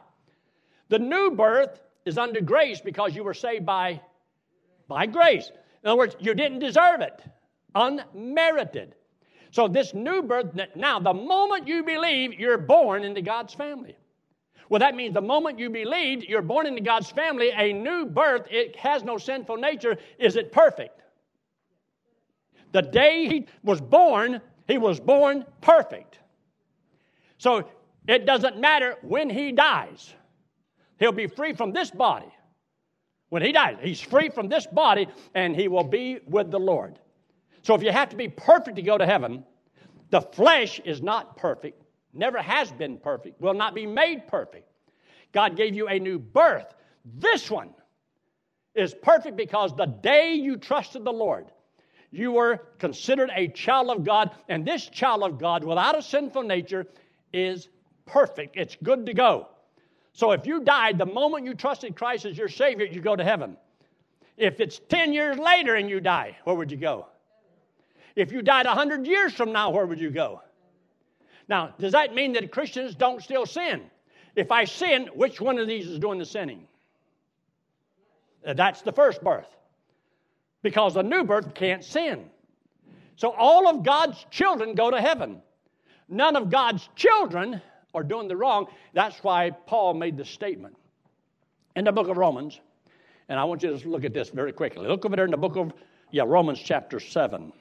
The 0.89 0.99
new 0.99 1.33
birth 1.33 1.81
is 2.05 2.19
under 2.19 2.41
grace 2.41 2.81
because 2.81 3.15
you 3.15 3.25
were 3.25 3.35
saved 3.35 3.67
by, 3.67 4.01
by 4.89 5.07
grace. 5.07 5.51
In 5.83 5.89
other 5.89 5.99
words, 5.99 6.17
you 6.21 6.35
didn't 6.35 6.61
deserve 6.61 7.01
it, 7.01 7.23
unmerited. 7.75 8.95
So, 9.51 9.67
this 9.67 9.95
new 9.95 10.23
birth, 10.23 10.57
now, 10.77 11.01
the 11.01 11.13
moment 11.13 11.67
you 11.67 11.83
believe, 11.83 12.39
you're 12.39 12.59
born 12.59 13.03
into 13.03 13.21
God's 13.21 13.53
family. 13.53 13.97
Well, 14.71 14.79
that 14.79 14.95
means 14.95 15.15
the 15.15 15.21
moment 15.21 15.59
you 15.59 15.69
believe 15.69 16.25
you're 16.25 16.43
born 16.43 16.67
into 16.67 16.81
God's 16.81 17.11
family, 17.11 17.51
a 17.55 17.73
new 17.73 18.07
birth, 18.07 18.47
it 18.51 18.77
has 18.77 19.03
no 19.03 19.19
sinful 19.19 19.57
nature. 19.57 19.99
Is 20.17 20.37
it 20.37 20.53
perfect? 20.53 21.03
The 22.71 22.83
day 22.83 23.27
he 23.27 23.47
was 23.65 23.81
born, 23.81 24.41
he 24.69 24.79
was 24.79 25.01
born 25.01 25.45
perfect. 25.61 26.21
So 27.39 27.69
it 28.07 28.25
doesn't 28.27 28.59
matter 28.59 28.97
when 29.03 29.29
he 29.29 29.51
dies, 29.51 30.15
he'll 31.01 31.11
be 31.11 31.27
free 31.27 31.53
from 31.53 31.73
this 31.73 31.91
body. 31.91 32.33
When 33.29 33.43
he 33.43 33.51
dies, 33.51 33.77
he's 33.83 34.01
free 34.01 34.29
from 34.29 34.49
this 34.49 34.69
body 34.69 35.09
and 35.35 35.57
he 35.57 35.67
will 35.67 35.85
be 35.85 36.21
with 36.27 36.53
the 36.53 36.61
Lord. 36.61 37.01
So 37.63 37.75
if 37.75 37.83
you 37.83 37.91
have 37.91 38.09
to 38.11 38.17
be 38.17 38.29
perfect 38.29 38.77
to 38.77 38.83
go 38.83 38.97
to 38.97 39.07
heaven, 39.07 39.45
the 40.11 40.21
flesh 40.21 40.81
is 40.85 41.03
not 41.03 41.37
perfect, 41.37 41.83
never 42.13 42.39
has 42.39 42.71
been 42.73 42.99
perfect, 42.99 43.41
will 43.41 43.55
not 43.55 43.75
be 43.75 43.87
made 43.87 44.27
perfect. 44.27 44.69
God 45.33 45.57
gave 45.57 45.75
you 45.75 45.89
a 45.89 45.99
new 45.99 46.19
birth. 46.19 46.75
This 47.05 47.51
one 47.51 47.71
is 48.75 48.95
perfect 48.95 49.37
because 49.37 49.75
the 49.75 49.87
day 49.87 50.35
you 50.35 50.57
trusted 50.57 51.05
the 51.05 51.13
Lord, 51.13 51.47
you 52.11 52.33
were 52.33 52.61
considered 52.79 53.31
a 53.35 53.49
child 53.49 53.91
of 53.91 54.05
God, 54.05 54.31
and 54.49 54.67
this 54.67 54.89
child 54.89 55.23
of 55.23 55.39
God, 55.39 55.65
without 55.65 55.97
a 55.97 56.03
sinful 56.03 56.43
nature, 56.43 56.87
is 57.33 57.69
perfect. 58.07 58.57
It's 58.57 58.77
good 58.83 59.07
to 59.07 59.15
go. 59.15 59.49
So 60.13 60.33
if 60.33 60.47
you 60.47 60.65
died 60.65 60.99
the 60.99 61.07
moment 61.07 61.45
you 61.45 61.55
trusted 61.55 61.95
Christ 61.95 62.25
as 62.27 62.37
your 62.37 62.49
Savior, 62.49 62.87
you 62.87 63.01
go 63.01 63.15
to 63.15 63.23
heaven. 63.23 63.57
If 64.37 64.61
it's 64.61 64.81
10 64.89 65.13
years 65.13 65.39
later 65.39 65.77
and 65.77 65.89
you 65.89 66.01
die, 66.01 66.37
where 66.45 66.57
would 66.57 66.71
you 66.71 66.77
go? 66.77 67.07
If 68.17 68.33
you 68.33 68.43
died 68.43 68.67
100 68.67 69.07
years 69.07 69.33
from 69.33 69.53
now, 69.53 69.71
where 69.71 69.87
would 69.87 70.01
you 70.01 70.11
go? 70.11 70.43
Now, 71.51 71.75
does 71.81 71.93
that 71.93 72.15
mean 72.15 72.33
that 72.35 72.53
Christians 72.53 72.95
don't 72.95 73.21
still 73.21 73.45
sin? 73.45 73.83
If 74.37 74.53
I 74.53 74.65
sin, 74.65 75.11
which 75.15 75.41
one 75.41 75.59
of 75.59 75.67
these 75.67 75.89
is 75.89 75.99
doing 75.99 76.21
the 76.21 76.25
sinning? 76.25 76.63
Uh, 78.47 78.55
that's 78.55 78.83
the 78.83 78.93
first 78.93 79.23
birth. 79.23 79.49
Because 80.63 80.95
the 80.95 81.03
new 81.03 81.25
birth 81.25 81.53
can't 81.55 81.85
sin. 81.85 82.31
So 83.17 83.33
all 83.33 83.69
of 83.69 83.85
God's 83.85 84.25
children 84.31 84.77
go 84.77 84.93
to 84.93 85.01
heaven. 85.01 85.43
None 86.09 86.37
of 86.37 86.51
God's 86.51 86.89
children 86.95 87.61
are 87.95 88.05
doing 88.05 88.29
the 88.29 88.37
wrong. 88.37 88.69
That's 88.95 89.19
why 89.25 89.51
Paul 89.51 89.95
made 89.95 90.17
the 90.17 90.25
statement 90.25 90.77
in 91.75 91.85
the 91.85 91.93
book 91.93 92.07
of 92.07 92.17
Romans. 92.17 92.61
And 93.29 93.41
I 93.41 93.45
want 93.45 93.65
you 93.65 93.77
to 93.77 93.89
look 93.89 94.05
at 94.05 94.15
this 94.15 94.31
very 94.31 94.53
quickly. 94.53 94.87
Look 94.87 95.05
over 95.05 95.17
there 95.17 95.25
in 95.25 95.33
the 95.33 95.37
book 95.37 95.57
of, 95.57 95.73
yeah, 96.13 96.23
Romans 96.25 96.61
chapter 96.61 97.01
7. 97.01 97.53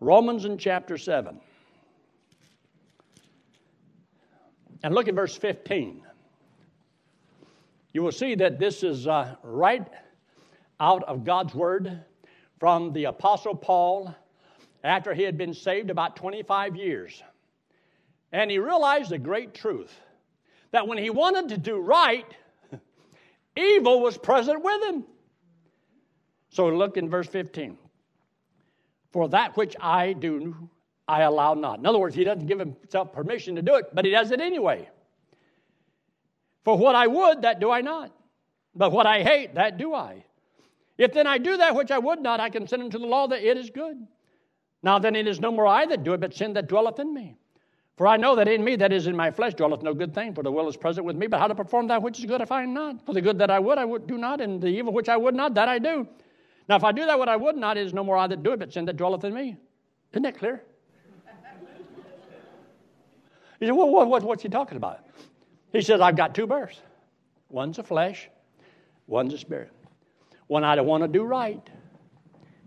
Romans 0.00 0.44
in 0.44 0.58
chapter 0.58 0.98
7. 0.98 1.40
And 4.82 4.94
look 4.94 5.08
at 5.08 5.14
verse 5.14 5.36
15. 5.36 6.02
You 7.92 8.02
will 8.02 8.12
see 8.12 8.34
that 8.36 8.58
this 8.58 8.82
is 8.82 9.06
uh, 9.06 9.34
right 9.42 9.86
out 10.78 11.02
of 11.04 11.24
God's 11.24 11.54
Word 11.54 12.02
from 12.58 12.92
the 12.92 13.04
Apostle 13.04 13.54
Paul 13.54 14.14
after 14.82 15.12
he 15.12 15.22
had 15.22 15.36
been 15.36 15.52
saved 15.52 15.90
about 15.90 16.16
25 16.16 16.76
years. 16.76 17.22
And 18.32 18.50
he 18.50 18.58
realized 18.58 19.12
a 19.12 19.18
great 19.18 19.54
truth 19.54 19.92
that 20.70 20.86
when 20.86 20.98
he 20.98 21.10
wanted 21.10 21.48
to 21.48 21.58
do 21.58 21.78
right, 21.78 22.26
evil 23.56 24.00
was 24.00 24.16
present 24.16 24.62
with 24.62 24.82
him. 24.84 25.04
So 26.50 26.68
look 26.68 26.96
in 26.96 27.08
verse 27.08 27.26
15. 27.26 27.76
For 29.12 29.28
that 29.30 29.56
which 29.56 29.74
I 29.80 30.12
do, 30.12 30.70
I 31.10 31.22
allow 31.22 31.54
not. 31.54 31.80
In 31.80 31.86
other 31.86 31.98
words, 31.98 32.14
he 32.14 32.24
doesn't 32.24 32.46
give 32.46 32.60
himself 32.60 33.12
permission 33.12 33.56
to 33.56 33.62
do 33.62 33.74
it, 33.74 33.86
but 33.92 34.04
he 34.04 34.12
does 34.12 34.30
it 34.30 34.40
anyway. 34.40 34.88
For 36.64 36.78
what 36.78 36.94
I 36.94 37.06
would, 37.06 37.42
that 37.42 37.58
do 37.58 37.70
I 37.70 37.80
not. 37.80 38.12
But 38.74 38.92
what 38.92 39.06
I 39.06 39.22
hate, 39.22 39.56
that 39.56 39.76
do 39.76 39.92
I. 39.94 40.24
If 40.96 41.12
then 41.12 41.26
I 41.26 41.38
do 41.38 41.56
that 41.56 41.74
which 41.74 41.90
I 41.90 41.98
would 41.98 42.20
not, 42.20 42.38
I 42.38 42.50
consent 42.50 42.82
unto 42.82 42.98
the 42.98 43.06
law 43.06 43.26
that 43.26 43.42
it 43.42 43.56
is 43.56 43.70
good. 43.70 44.06
Now 44.82 44.98
then 44.98 45.16
it 45.16 45.26
is 45.26 45.40
no 45.40 45.50
more 45.50 45.66
I 45.66 45.84
that 45.86 46.04
do 46.04 46.12
it, 46.12 46.20
but 46.20 46.32
sin 46.34 46.52
that 46.52 46.68
dwelleth 46.68 47.00
in 47.00 47.12
me. 47.12 47.36
For 47.96 48.06
I 48.06 48.16
know 48.16 48.36
that 48.36 48.48
in 48.48 48.62
me, 48.62 48.76
that 48.76 48.92
is 48.92 49.06
in 49.08 49.16
my 49.16 49.30
flesh, 49.30 49.54
dwelleth 49.54 49.82
no 49.82 49.92
good 49.92 50.14
thing, 50.14 50.32
for 50.34 50.42
the 50.42 50.52
will 50.52 50.68
is 50.68 50.76
present 50.76 51.04
with 51.04 51.16
me. 51.16 51.26
But 51.26 51.40
how 51.40 51.48
to 51.48 51.54
perform 51.54 51.88
that 51.88 52.02
which 52.02 52.18
is 52.18 52.24
good 52.24 52.40
I 52.40 52.44
find 52.44 52.72
not. 52.72 53.04
For 53.04 53.12
the 53.12 53.20
good 53.20 53.38
that 53.38 53.50
I 53.50 53.58
would, 53.58 53.78
I 53.78 53.84
would 53.84 54.06
do 54.06 54.16
not, 54.16 54.40
and 54.40 54.62
the 54.62 54.68
evil 54.68 54.92
which 54.92 55.08
I 55.08 55.16
would 55.16 55.34
not, 55.34 55.54
that 55.54 55.68
I 55.68 55.78
do. 55.78 56.06
Now, 56.68 56.76
if 56.76 56.84
I 56.84 56.92
do 56.92 57.04
that 57.04 57.18
what 57.18 57.28
I 57.28 57.36
would 57.36 57.56
not, 57.56 57.76
it 57.76 57.86
is 57.86 57.92
no 57.92 58.04
more 58.04 58.16
I 58.16 58.26
that 58.28 58.42
do 58.42 58.52
it, 58.52 58.58
but 58.58 58.72
sin 58.72 58.84
that 58.84 58.96
dwelleth 58.96 59.24
in 59.24 59.34
me. 59.34 59.56
Isn't 60.12 60.22
that 60.22 60.38
clear? 60.38 60.64
He 63.60 63.66
said, 63.66 63.72
well, 63.72 63.90
what, 63.90 64.08
what, 64.08 64.22
what's 64.22 64.42
he 64.42 64.48
talking 64.48 64.76
about? 64.76 65.04
He 65.72 65.82
says, 65.82 66.00
I've 66.00 66.16
got 66.16 66.34
two 66.34 66.46
births. 66.46 66.80
One's 67.50 67.78
a 67.78 67.82
flesh, 67.82 68.28
one's 69.06 69.34
a 69.34 69.38
spirit. 69.38 69.72
When 70.46 70.64
I 70.64 70.74
don't 70.74 70.86
want 70.86 71.04
to 71.04 71.08
do 71.08 71.22
right, 71.22 71.68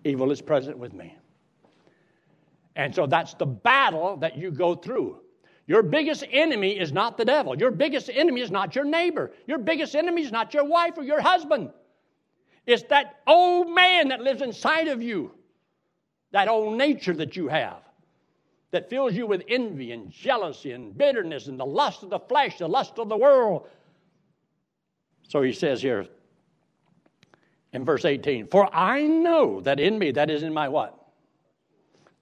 evil 0.06 0.32
is 0.32 0.42
present 0.42 0.78
with 0.78 0.94
me. 0.94 1.18
And 2.76 2.94
so 2.94 3.06
that's 3.08 3.34
the 3.34 3.46
battle 3.46 4.18
that 4.18 4.38
you 4.38 4.52
go 4.52 4.76
through. 4.76 5.20
Your 5.66 5.84
biggest 5.84 6.26
enemy 6.32 6.78
is 6.78 6.92
not 6.92 7.18
the 7.18 7.26
devil. 7.26 7.58
Your 7.58 7.72
biggest 7.72 8.10
enemy 8.14 8.42
is 8.42 8.52
not 8.52 8.76
your 8.76 8.86
neighbor. 8.86 9.32
Your 9.48 9.58
biggest 9.58 9.96
enemy 9.96 10.22
is 10.24 10.32
not 10.32 10.54
your 10.54 10.66
wife 10.66 10.98
or 10.98 11.04
your 11.04 11.22
husband. 11.22 11.72
It's 12.66 12.84
that 12.84 13.20
old 13.28 13.74
man 13.74 14.10
that 14.10 14.22
lives 14.22 14.42
inside 14.42 14.88
of 14.88 15.02
you, 15.02 15.32
that 16.32 16.48
old 16.48 16.78
nature 16.78 17.14
that 17.14 17.36
you 17.36 17.48
have, 17.48 17.83
that 18.74 18.90
fills 18.90 19.14
you 19.14 19.28
with 19.28 19.44
envy 19.48 19.92
and 19.92 20.10
jealousy 20.10 20.72
and 20.72 20.98
bitterness 20.98 21.46
and 21.46 21.60
the 21.60 21.66
lust 21.66 22.02
of 22.02 22.10
the 22.10 22.18
flesh, 22.18 22.58
the 22.58 22.68
lust 22.68 22.98
of 22.98 23.08
the 23.08 23.16
world. 23.16 23.68
So 25.30 25.44
he 25.44 25.54
says 25.54 25.80
here 25.80 26.08
in 27.72 27.86
verse 27.86 28.04
18, 28.04 28.48
For 28.48 28.68
I 28.76 29.04
know 29.04 29.62
that 29.62 29.80
in 29.80 30.00
me, 30.00 30.10
that 30.12 30.32
is 30.32 30.42
in 30.42 30.52
my 30.52 30.70
what? 30.70 31.00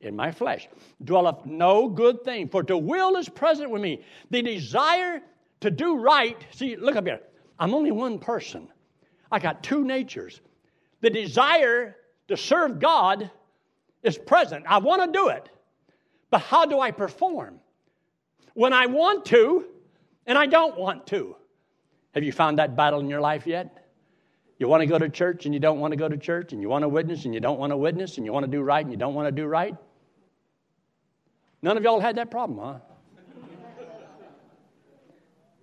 In 0.02 0.14
my 0.14 0.34
flesh, 0.34 0.68
dwelleth 1.06 1.46
no 1.46 1.88
good 1.88 2.26
thing, 2.26 2.50
for 2.50 2.64
to 2.64 2.78
will 2.78 3.16
is 3.16 3.30
present 3.30 3.72
with 3.72 3.82
me. 3.82 4.04
The 4.30 4.42
desire 4.42 5.22
to 5.62 5.72
do 5.72 6.00
right, 6.00 6.38
see, 6.52 6.76
look 6.76 6.98
up 6.98 7.06
here. 7.06 7.22
I'm 7.60 7.74
only 7.74 7.92
one 7.92 8.20
person. 8.20 8.68
I 9.32 9.40
got 9.40 9.64
two 9.64 9.86
natures. 9.86 10.42
The 11.00 11.10
desire 11.10 11.96
to 12.28 12.36
serve 12.36 12.80
God 12.80 13.32
is 14.04 14.18
present. 14.18 14.66
I 14.68 14.80
want 14.80 15.06
to 15.06 15.18
do 15.18 15.30
it. 15.30 15.48
But 16.32 16.42
how 16.42 16.66
do 16.66 16.80
I 16.80 16.90
perform? 16.92 17.60
When 18.54 18.74
I 18.74 18.88
want 18.88 19.26
to 19.26 19.66
and 20.26 20.38
I 20.38 20.48
don't 20.48 20.78
want 20.78 21.06
to. 21.08 21.36
Have 22.14 22.24
you 22.24 22.32
found 22.32 22.58
that 22.60 22.76
battle 22.76 23.00
in 23.00 23.10
your 23.10 23.22
life 23.22 23.46
yet? 23.46 23.86
You 24.58 24.68
want 24.68 24.82
to 24.82 24.88
go 24.88 24.98
to 24.98 25.10
church 25.10 25.46
and 25.46 25.54
you 25.54 25.60
don't 25.60 25.80
want 25.80 25.92
to 25.92 25.98
go 25.98 26.08
to 26.08 26.18
church, 26.18 26.54
and 26.54 26.62
you 26.62 26.70
want 26.70 26.84
to 26.84 26.88
witness 26.88 27.26
and 27.26 27.34
you 27.34 27.40
don't 27.40 27.60
want 27.60 27.72
to 27.72 27.78
witness, 27.78 28.18
and 28.18 28.26
you 28.26 28.32
want 28.32 28.46
to 28.46 28.52
do 28.52 28.62
right 28.62 28.84
and 28.84 28.92
you 28.92 28.98
don't 28.98 29.14
want 29.14 29.28
to 29.28 29.32
do 29.32 29.46
right? 29.46 29.76
None 31.64 31.78
of 31.78 31.84
y'all 31.84 32.00
had 32.00 32.16
that 32.18 32.32
problem, 32.32 32.60
huh? 32.60 32.80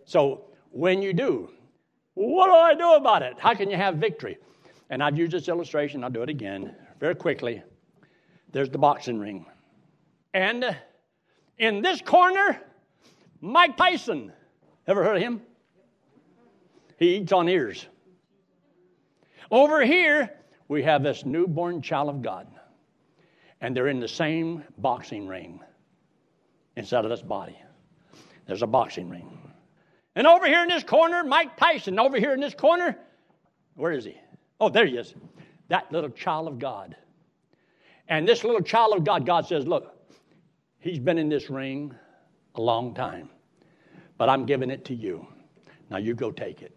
so 0.04 0.44
when 0.70 1.00
you 1.02 1.12
do, 1.12 1.50
what 2.14 2.46
do 2.46 2.54
I 2.54 2.74
do 2.74 2.94
about 2.94 3.22
it? 3.22 3.38
How 3.38 3.54
can 3.54 3.70
you 3.70 3.76
have 3.76 3.96
victory? 3.96 4.38
And 4.90 5.02
I've 5.02 5.16
used 5.16 5.32
this 5.32 5.48
illustration, 5.48 6.02
I'll 6.02 6.10
do 6.10 6.22
it 6.22 6.28
again 6.28 6.74
very 6.98 7.14
quickly. 7.14 7.62
There's 8.52 8.70
the 8.70 8.78
boxing 8.78 9.18
ring. 9.18 9.46
And 10.34 10.76
in 11.58 11.82
this 11.82 12.00
corner, 12.00 12.60
Mike 13.40 13.76
Tyson. 13.76 14.32
Ever 14.86 15.04
heard 15.04 15.16
of 15.16 15.22
him? 15.22 15.42
He 16.98 17.16
eats 17.16 17.32
on 17.32 17.48
ears. 17.48 17.86
Over 19.50 19.84
here, 19.84 20.30
we 20.66 20.82
have 20.82 21.02
this 21.02 21.24
newborn 21.24 21.80
child 21.80 22.08
of 22.08 22.22
God, 22.22 22.46
and 23.60 23.74
they're 23.74 23.88
in 23.88 24.00
the 24.00 24.08
same 24.08 24.64
boxing 24.76 25.26
ring 25.26 25.60
inside 26.76 27.04
of 27.04 27.10
this 27.10 27.22
body. 27.22 27.58
There's 28.46 28.62
a 28.62 28.66
boxing 28.66 29.08
ring. 29.08 29.38
And 30.14 30.26
over 30.26 30.46
here 30.46 30.62
in 30.62 30.68
this 30.68 30.82
corner, 30.82 31.22
Mike 31.22 31.56
Tyson. 31.56 31.98
Over 31.98 32.18
here 32.18 32.32
in 32.32 32.40
this 32.40 32.54
corner, 32.54 32.98
where 33.74 33.92
is 33.92 34.04
he? 34.04 34.18
Oh, 34.60 34.68
there 34.68 34.86
he 34.86 34.96
is. 34.96 35.14
That 35.68 35.92
little 35.92 36.10
child 36.10 36.48
of 36.48 36.58
God. 36.58 36.96
And 38.08 38.26
this 38.26 38.42
little 38.42 38.62
child 38.62 38.94
of 38.96 39.04
God, 39.04 39.24
God 39.24 39.46
says, 39.46 39.66
Look, 39.66 39.97
he's 40.80 40.98
been 40.98 41.18
in 41.18 41.28
this 41.28 41.50
ring 41.50 41.94
a 42.54 42.60
long 42.60 42.94
time, 42.94 43.30
but 44.16 44.28
I'm 44.28 44.46
giving 44.46 44.70
it 44.70 44.84
to 44.86 44.94
you. 44.94 45.26
Now 45.90 45.98
you 45.98 46.14
go 46.14 46.30
take 46.30 46.62
it. 46.62 46.76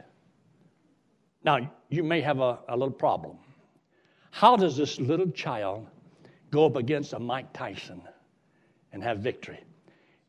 Now, 1.43 1.72
you 1.89 2.03
may 2.03 2.22
have 2.22 2.39
a, 2.39 2.60
a 2.67 2.77
little 2.77 2.93
problem. 2.93 3.38
How 4.29 4.55
does 4.55 4.77
this 4.77 5.00
little 5.00 5.31
child 5.31 5.88
go 6.51 6.65
up 6.65 6.75
against 6.75 7.13
a 7.13 7.20
Mike 7.20 7.51
Tyson 7.51 8.01
and 8.93 9.03
have 9.03 9.20
victory? 9.20 9.60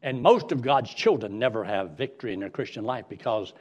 And 0.02 0.20
most 0.20 0.50
of 0.52 0.62
God's 0.62 0.92
children 0.92 1.38
never 1.38 1.62
have 1.62 1.90
victory 1.90 2.32
in 2.32 2.40
their 2.40 2.50
Christian 2.50 2.84
life 2.84 3.04
because 3.08 3.52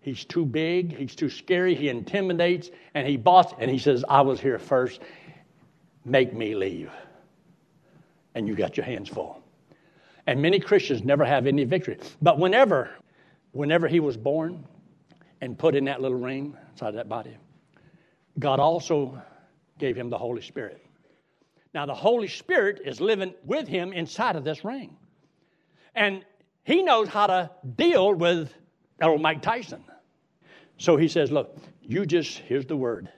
he's 0.00 0.24
too 0.24 0.44
big, 0.44 0.94
he's 0.96 1.14
too 1.14 1.30
scary, 1.30 1.74
he 1.74 1.88
intimidates, 1.88 2.70
and 2.94 3.06
he 3.06 3.16
boss, 3.16 3.54
and 3.58 3.70
he 3.70 3.78
says, 3.78 4.04
I 4.08 4.20
was 4.20 4.40
here 4.40 4.58
first, 4.58 5.00
make 6.04 6.34
me 6.34 6.54
leave. 6.54 6.90
And 8.34 8.46
you 8.46 8.54
got 8.54 8.76
your 8.76 8.84
hands 8.84 9.08
full. 9.08 9.42
And 10.26 10.42
many 10.42 10.58
Christians 10.58 11.04
never 11.04 11.24
have 11.24 11.46
any 11.46 11.64
victory. 11.64 11.98
But 12.20 12.38
whenever, 12.38 12.90
whenever 13.52 13.86
he 13.86 14.00
was 14.00 14.16
born 14.16 14.66
and 15.40 15.58
put 15.58 15.74
in 15.74 15.84
that 15.84 16.00
little 16.00 16.18
ring 16.18 16.56
inside 16.72 16.92
that 16.92 17.08
body, 17.08 17.36
God 18.38 18.58
also 18.58 19.20
gave 19.78 19.96
him 19.96 20.10
the 20.10 20.18
Holy 20.18 20.42
Spirit. 20.42 20.82
Now, 21.74 21.86
the 21.86 21.94
Holy 21.94 22.28
Spirit 22.28 22.80
is 22.84 23.00
living 23.00 23.34
with 23.44 23.68
him 23.68 23.92
inside 23.92 24.34
of 24.34 24.44
this 24.44 24.64
ring. 24.64 24.96
And 25.94 26.24
he 26.64 26.82
knows 26.82 27.08
how 27.08 27.26
to 27.26 27.50
deal 27.76 28.14
with 28.14 28.52
old 29.00 29.20
Mike 29.20 29.42
Tyson. 29.42 29.84
So 30.78 30.96
he 30.96 31.08
says, 31.08 31.30
Look, 31.30 31.56
you 31.82 32.06
just, 32.06 32.38
here's 32.38 32.66
the 32.66 32.76
word. 32.76 33.08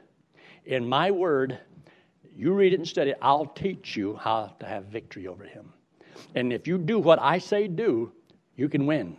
In 0.65 0.88
my 0.88 1.11
word, 1.11 1.59
you 2.35 2.53
read 2.53 2.73
it 2.73 2.77
and 2.77 2.87
study 2.87 3.11
it, 3.11 3.19
I'll 3.23 3.47
teach 3.47 3.97
you 3.97 4.17
how 4.17 4.55
to 4.61 4.67
have 4.67 4.85
victory 4.87 5.27
over 5.27 5.45
him. 5.45 5.73
And 6.35 6.53
if 6.53 6.67
you 6.67 6.79
do 6.79 6.99
what 6.99 7.21
I 7.21 7.39
say 7.39 7.69
do, 7.69 8.13
you 8.57 8.69
can 8.69 8.87
win. 8.87 9.17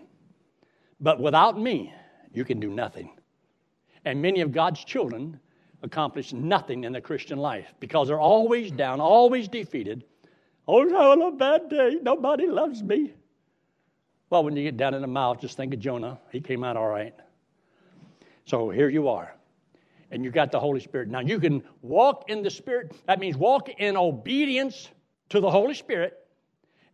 But 1.00 1.20
without 1.20 1.60
me, 1.60 1.94
you 2.34 2.44
can 2.46 2.60
do 2.60 2.70
nothing. 2.70 3.12
And 4.06 4.22
many 4.22 4.42
of 4.42 4.52
God's 4.52 4.84
children 4.84 5.40
accomplish 5.82 6.34
nothing 6.34 6.84
in 6.84 6.94
the 6.94 7.02
Christian 7.02 7.38
life 7.40 7.74
because 7.80 8.08
they're 8.08 8.20
always 8.20 8.72
down, 8.72 9.00
always 9.00 9.48
defeated. 9.48 10.04
Oh, 10.68 11.12
I'm 11.12 11.22
a 11.22 11.32
bad 11.32 11.70
day. 11.70 11.98
Nobody 12.02 12.48
loves 12.48 12.84
me. 12.84 13.14
Well, 14.30 14.44
when 14.44 14.56
you 14.56 14.64
get 14.64 14.78
down 14.78 14.94
in 14.94 15.02
the 15.02 15.08
mouth, 15.08 15.40
just 15.40 15.58
think 15.58 15.74
of 15.74 15.80
Jonah. 15.80 16.20
He 16.32 16.40
came 16.40 16.64
out 16.64 16.78
all 16.78 16.88
right. 16.88 17.16
So 18.46 18.70
here 18.70 18.90
you 18.90 19.08
are. 19.08 19.34
And 20.12 20.24
you 20.24 20.32
got 20.32 20.52
the 20.52 20.60
Holy 20.60 20.80
Spirit. 20.80 21.08
Now 21.08 21.20
you 21.22 21.40
can 21.40 21.64
walk 21.82 22.30
in 22.30 22.44
the 22.44 22.50
Spirit. 22.50 22.94
That 23.08 23.20
means 23.20 23.38
walk 23.38 23.70
in 23.70 23.96
obedience 23.96 24.90
to 25.30 25.40
the 25.40 25.50
Holy 25.50 25.74
Spirit 25.74 26.18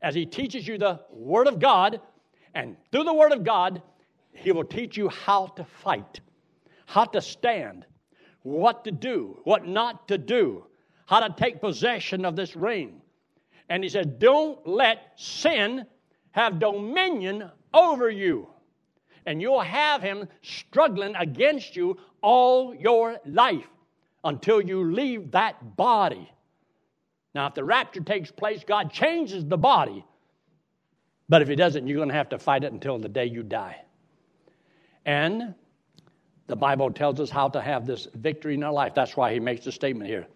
as 0.06 0.14
He 0.14 0.28
teaches 0.28 0.68
you 0.68 0.78
the 0.78 1.00
Word 1.10 1.48
of 1.48 1.60
God. 1.60 2.00
And 2.54 2.78
through 2.92 3.06
the 3.06 3.14
Word 3.14 3.34
of 3.34 3.44
God, 3.44 3.82
He 4.32 4.52
will 4.52 4.64
teach 4.64 4.96
you 4.96 5.10
how 5.10 5.48
to 5.48 5.66
fight, 5.66 6.22
how 6.86 7.06
to 7.06 7.20
stand, 7.20 7.88
what 8.44 8.86
to 8.86 8.92
do, 8.92 9.40
what 9.46 9.68
not 9.68 10.08
to 10.10 10.20
do, 10.20 10.64
how 11.08 11.28
to 11.28 11.34
take 11.36 11.60
possession 11.60 12.24
of 12.24 12.36
this 12.36 12.56
ring. 12.56 13.02
And 13.68 13.84
He 13.84 13.90
says, 13.90 14.06
Don't 14.20 14.66
let 14.68 15.00
sin 15.16 15.88
have 16.32 16.60
dominion 16.60 17.50
over 17.74 18.08
you. 18.08 18.48
And 19.26 19.42
you'll 19.42 19.62
have 19.62 20.04
him 20.04 20.28
struggling 20.44 21.16
against 21.16 21.76
you 21.76 21.98
all 22.22 22.76
your 22.76 23.18
life 23.26 23.66
until 24.24 24.62
you 24.62 24.92
leave 24.92 25.32
that 25.32 25.76
body. 25.76 26.32
Now, 27.36 27.48
if 27.48 27.54
the 27.54 27.66
rapture 27.66 28.00
takes 28.00 28.32
place, 28.32 28.64
God 28.66 28.92
changes 28.92 29.46
the 29.46 29.58
body. 29.58 30.06
But 31.28 31.42
if 31.42 31.50
He 31.50 31.56
doesn't, 31.56 31.86
you're 31.86 31.98
going 31.98 32.08
to 32.08 32.16
have 32.16 32.30
to 32.30 32.40
fight 32.40 32.64
it 32.64 32.72
until 32.72 32.98
the 32.98 33.10
day 33.10 33.26
you 33.26 33.44
die. 33.44 33.82
And 35.06 35.54
the 36.48 36.56
Bible 36.56 36.92
tells 36.92 37.20
us 37.20 37.30
how 37.30 37.50
to 37.50 37.62
have 37.62 37.86
this 37.86 38.08
victory 38.16 38.54
in 38.54 38.64
our 38.64 38.72
life. 38.72 38.94
That's 38.96 39.18
why 39.18 39.34
He 39.34 39.42
makes 39.42 39.66
the 39.66 39.72
statement 39.74 40.10
here. 40.10 40.28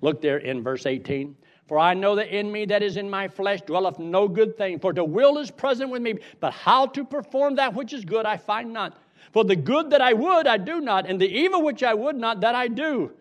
Look 0.00 0.22
there 0.22 0.38
in 0.38 0.62
verse 0.62 0.86
18. 0.86 1.34
For 1.66 1.78
I 1.78 1.94
know 1.94 2.14
that 2.14 2.28
in 2.28 2.52
me 2.52 2.66
that 2.66 2.82
is 2.82 2.98
in 2.98 3.10
my 3.10 3.26
flesh 3.26 3.62
dwelleth 3.62 3.98
no 3.98 4.28
good 4.28 4.56
thing. 4.56 4.78
For 4.78 4.92
the 4.92 5.02
will 5.02 5.38
is 5.38 5.50
present 5.50 5.90
with 5.90 6.02
me, 6.02 6.14
but 6.38 6.52
how 6.52 6.86
to 6.86 7.04
perform 7.04 7.56
that 7.56 7.74
which 7.74 7.92
is 7.92 8.04
good 8.04 8.26
I 8.26 8.36
find 8.36 8.72
not. 8.72 8.96
For 9.32 9.44
the 9.44 9.56
good 9.56 9.90
that 9.90 10.02
I 10.02 10.12
would 10.12 10.46
I 10.46 10.58
do 10.58 10.80
not, 10.80 11.08
and 11.08 11.20
the 11.20 11.26
evil 11.26 11.62
which 11.62 11.82
I 11.82 11.94
would 11.94 12.16
not 12.16 12.42
that 12.42 12.54
I 12.54 12.68
do. 12.68 13.12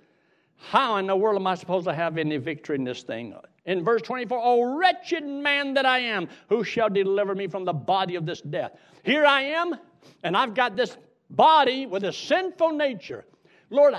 How 0.70 0.98
in 0.98 1.08
the 1.08 1.16
world 1.16 1.36
am 1.36 1.48
I 1.48 1.56
supposed 1.56 1.86
to 1.88 1.94
have 1.94 2.18
any 2.18 2.38
victory 2.38 2.76
in 2.76 2.84
this 2.84 3.04
thing? 3.04 3.36
In 3.66 3.84
verse 3.84 4.02
24, 4.02 4.40
O 4.42 4.78
wretched 4.78 5.26
man 5.26 5.74
that 5.74 5.86
I 5.86 6.00
am, 6.00 6.28
who 6.50 6.64
shall 6.64 6.90
deliver 6.90 7.36
me 7.36 7.48
from 7.48 7.66
the 7.66 7.74
body 7.74 8.16
of 8.16 8.26
this 8.26 8.42
death? 8.42 8.74
Here 9.04 9.26
I 9.26 9.42
am, 9.42 9.76
and 10.24 10.36
I've 10.36 10.54
got 10.54 10.76
this 10.76 10.98
body 11.30 11.86
with 11.86 12.04
a 12.04 12.14
sinful 12.14 12.72
nature. 12.72 13.26
Lord, 13.70 13.96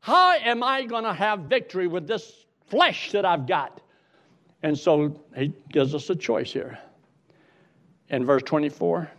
how 0.00 0.32
am 0.32 0.62
I 0.62 0.84
going 0.84 1.04
to 1.04 1.12
have 1.12 1.40
victory 1.40 1.86
with 1.86 2.06
this 2.06 2.46
flesh 2.68 3.12
that 3.12 3.24
I've 3.24 3.46
got. 3.46 3.80
And 4.62 4.76
so 4.76 5.20
he 5.36 5.52
gives 5.70 5.94
us 5.94 6.10
a 6.10 6.16
choice 6.16 6.52
here. 6.52 6.78
In 8.08 8.24
verse 8.24 8.42
24, 8.44 9.10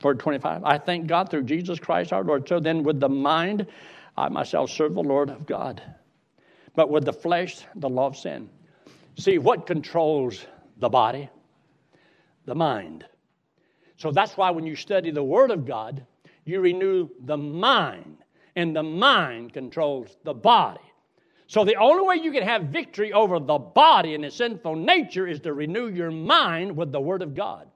verse 0.00 0.18
25, 0.18 0.64
I 0.64 0.78
thank 0.78 1.06
God 1.06 1.30
through 1.30 1.44
Jesus 1.44 1.78
Christ 1.78 2.12
our 2.12 2.24
Lord. 2.24 2.48
So 2.48 2.60
then, 2.60 2.82
with 2.82 3.00
the 3.00 3.08
mind, 3.08 3.66
I 4.16 4.28
myself 4.28 4.70
serve 4.70 4.94
the 4.94 5.02
Lord 5.02 5.30
of 5.30 5.46
God. 5.46 5.82
But 6.78 6.90
with 6.90 7.04
the 7.04 7.12
flesh, 7.12 7.56
the 7.74 7.88
law 7.88 8.06
of 8.06 8.16
sin. 8.16 8.48
See, 9.16 9.38
what 9.38 9.66
controls 9.66 10.46
the 10.76 10.88
body? 10.88 11.28
The 12.44 12.54
mind. 12.54 13.04
So 13.96 14.12
that's 14.12 14.36
why 14.36 14.50
when 14.50 14.64
you 14.64 14.76
study 14.76 15.10
the 15.10 15.24
Word 15.24 15.50
of 15.50 15.66
God, 15.66 16.06
you 16.44 16.60
renew 16.60 17.08
the 17.24 17.36
mind, 17.36 18.18
and 18.54 18.76
the 18.76 18.84
mind 18.84 19.52
controls 19.52 20.16
the 20.22 20.34
body. 20.34 20.78
So, 21.48 21.64
the 21.64 21.74
only 21.74 22.06
way 22.06 22.22
you 22.22 22.30
can 22.30 22.44
have 22.44 22.66
victory 22.66 23.12
over 23.12 23.40
the 23.40 23.58
body 23.58 24.14
and 24.14 24.24
its 24.24 24.36
sinful 24.36 24.76
nature 24.76 25.26
is 25.26 25.40
to 25.40 25.54
renew 25.54 25.88
your 25.88 26.12
mind 26.12 26.76
with 26.76 26.92
the 26.92 27.00
Word 27.00 27.22
of 27.22 27.34
God. 27.34 27.68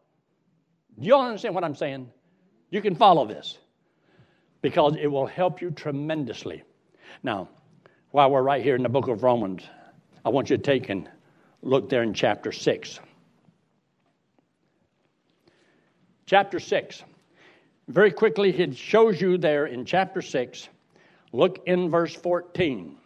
Do 1.00 1.04
you 1.08 1.16
all 1.16 1.26
understand 1.26 1.56
what 1.56 1.64
I'm 1.64 1.74
saying? 1.74 2.08
You 2.70 2.80
can 2.80 2.94
follow 2.94 3.26
this 3.26 3.58
because 4.60 4.94
it 4.94 5.08
will 5.08 5.26
help 5.26 5.60
you 5.60 5.72
tremendously. 5.72 6.62
Now, 7.24 7.48
while 8.12 8.30
we're 8.30 8.42
right 8.42 8.62
here 8.62 8.76
in 8.76 8.82
the 8.82 8.88
book 8.90 9.08
of 9.08 9.22
Romans, 9.22 9.62
I 10.24 10.28
want 10.28 10.50
you 10.50 10.56
to 10.58 10.62
take 10.62 10.90
and 10.90 11.08
look 11.62 11.88
there 11.88 12.02
in 12.02 12.12
chapter 12.12 12.52
6. 12.52 13.00
Chapter 16.26 16.60
6. 16.60 17.02
Very 17.88 18.12
quickly, 18.12 18.50
it 18.50 18.76
shows 18.76 19.20
you 19.20 19.38
there 19.38 19.66
in 19.66 19.86
chapter 19.86 20.20
6. 20.20 20.68
Look 21.32 21.62
in 21.66 21.90
verse 21.90 22.14
14. 22.14 22.96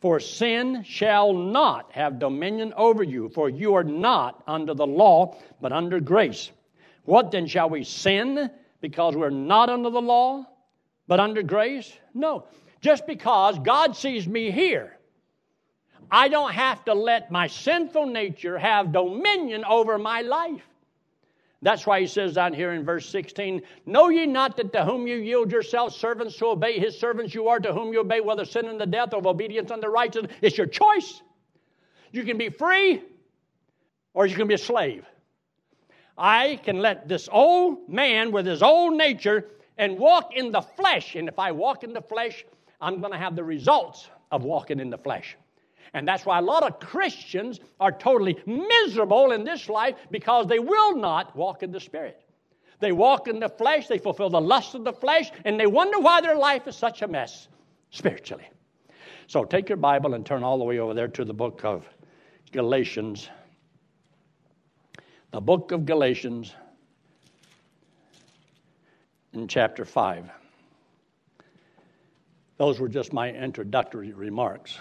For 0.00 0.20
sin 0.20 0.84
shall 0.84 1.32
not 1.32 1.90
have 1.90 2.20
dominion 2.20 2.72
over 2.76 3.02
you, 3.02 3.28
for 3.28 3.48
you 3.48 3.74
are 3.74 3.84
not 3.84 4.42
under 4.46 4.72
the 4.72 4.86
law, 4.86 5.36
but 5.60 5.72
under 5.72 5.98
grace. 5.98 6.52
What 7.06 7.32
then 7.32 7.48
shall 7.48 7.68
we 7.68 7.82
sin 7.82 8.50
because 8.80 9.16
we're 9.16 9.30
not 9.30 9.68
under 9.68 9.90
the 9.90 10.00
law, 10.00 10.46
but 11.08 11.18
under 11.18 11.42
grace? 11.42 11.92
No. 12.14 12.44
Just 12.80 13.06
because 13.06 13.58
God 13.58 13.96
sees 13.96 14.26
me 14.28 14.50
here, 14.50 14.96
I 16.10 16.28
don't 16.28 16.52
have 16.52 16.84
to 16.84 16.94
let 16.94 17.30
my 17.30 17.46
sinful 17.46 18.06
nature 18.06 18.58
have 18.58 18.92
dominion 18.92 19.64
over 19.64 19.98
my 19.98 20.20
life. 20.20 20.62
That's 21.62 21.86
why 21.86 22.00
he 22.00 22.06
says 22.06 22.34
down 22.34 22.52
here 22.52 22.72
in 22.72 22.84
verse 22.84 23.08
16, 23.08 23.62
Know 23.86 24.08
ye 24.08 24.26
not 24.26 24.56
that 24.58 24.72
to 24.74 24.84
whom 24.84 25.06
you 25.06 25.16
yield 25.16 25.50
yourselves 25.50 25.96
servants 25.96 26.36
to 26.36 26.46
obey 26.46 26.78
his 26.78 26.98
servants 26.98 27.34
you 27.34 27.48
are, 27.48 27.58
to 27.58 27.72
whom 27.72 27.92
you 27.92 28.00
obey, 28.00 28.20
whether 28.20 28.44
sin 28.44 28.66
and 28.66 28.80
the 28.80 28.86
death 28.86 29.14
or 29.14 29.26
obedience 29.26 29.70
unto 29.70 29.88
righteousness? 29.88 30.32
It's 30.42 30.58
your 30.58 30.66
choice. 30.66 31.22
You 32.12 32.24
can 32.24 32.38
be 32.38 32.50
free 32.50 33.02
or 34.14 34.26
you 34.26 34.36
can 34.36 34.46
be 34.46 34.54
a 34.54 34.58
slave. 34.58 35.04
I 36.16 36.60
can 36.62 36.78
let 36.78 37.08
this 37.08 37.28
old 37.30 37.88
man 37.88 38.32
with 38.32 38.46
his 38.46 38.62
old 38.62 38.94
nature 38.94 39.46
and 39.76 39.98
walk 39.98 40.36
in 40.36 40.52
the 40.52 40.62
flesh. 40.62 41.14
And 41.14 41.28
if 41.28 41.38
I 41.38 41.52
walk 41.52 41.84
in 41.84 41.92
the 41.92 42.00
flesh, 42.00 42.44
I'm 42.80 43.00
going 43.00 43.12
to 43.12 43.18
have 43.18 43.36
the 43.36 43.44
results 43.44 44.08
of 44.30 44.44
walking 44.44 44.80
in 44.80 44.90
the 44.90 44.98
flesh. 44.98 45.36
And 45.94 46.06
that's 46.06 46.26
why 46.26 46.38
a 46.38 46.42
lot 46.42 46.62
of 46.62 46.80
Christians 46.80 47.60
are 47.80 47.92
totally 47.92 48.36
miserable 48.44 49.32
in 49.32 49.44
this 49.44 49.68
life 49.68 49.96
because 50.10 50.46
they 50.46 50.58
will 50.58 50.96
not 50.96 51.34
walk 51.36 51.62
in 51.62 51.72
the 51.72 51.80
Spirit. 51.80 52.22
They 52.80 52.92
walk 52.92 53.28
in 53.28 53.40
the 53.40 53.48
flesh, 53.48 53.86
they 53.86 53.98
fulfill 53.98 54.28
the 54.28 54.40
lust 54.40 54.74
of 54.74 54.84
the 54.84 54.92
flesh, 54.92 55.30
and 55.44 55.58
they 55.58 55.66
wonder 55.66 55.98
why 55.98 56.20
their 56.20 56.36
life 56.36 56.66
is 56.66 56.76
such 56.76 57.00
a 57.02 57.08
mess 57.08 57.48
spiritually. 57.90 58.46
So 59.28 59.44
take 59.44 59.68
your 59.68 59.78
Bible 59.78 60.14
and 60.14 60.26
turn 60.26 60.44
all 60.44 60.58
the 60.58 60.64
way 60.64 60.78
over 60.78 60.92
there 60.92 61.08
to 61.08 61.24
the 61.24 61.32
book 61.32 61.64
of 61.64 61.88
Galatians. 62.52 63.30
The 65.30 65.40
book 65.40 65.72
of 65.72 65.86
Galatians 65.86 66.54
in 69.32 69.48
chapter 69.48 69.84
5. 69.84 70.30
Those 72.58 72.80
were 72.80 72.88
just 72.88 73.12
my 73.12 73.30
introductory 73.30 74.12
remarks. 74.12 74.78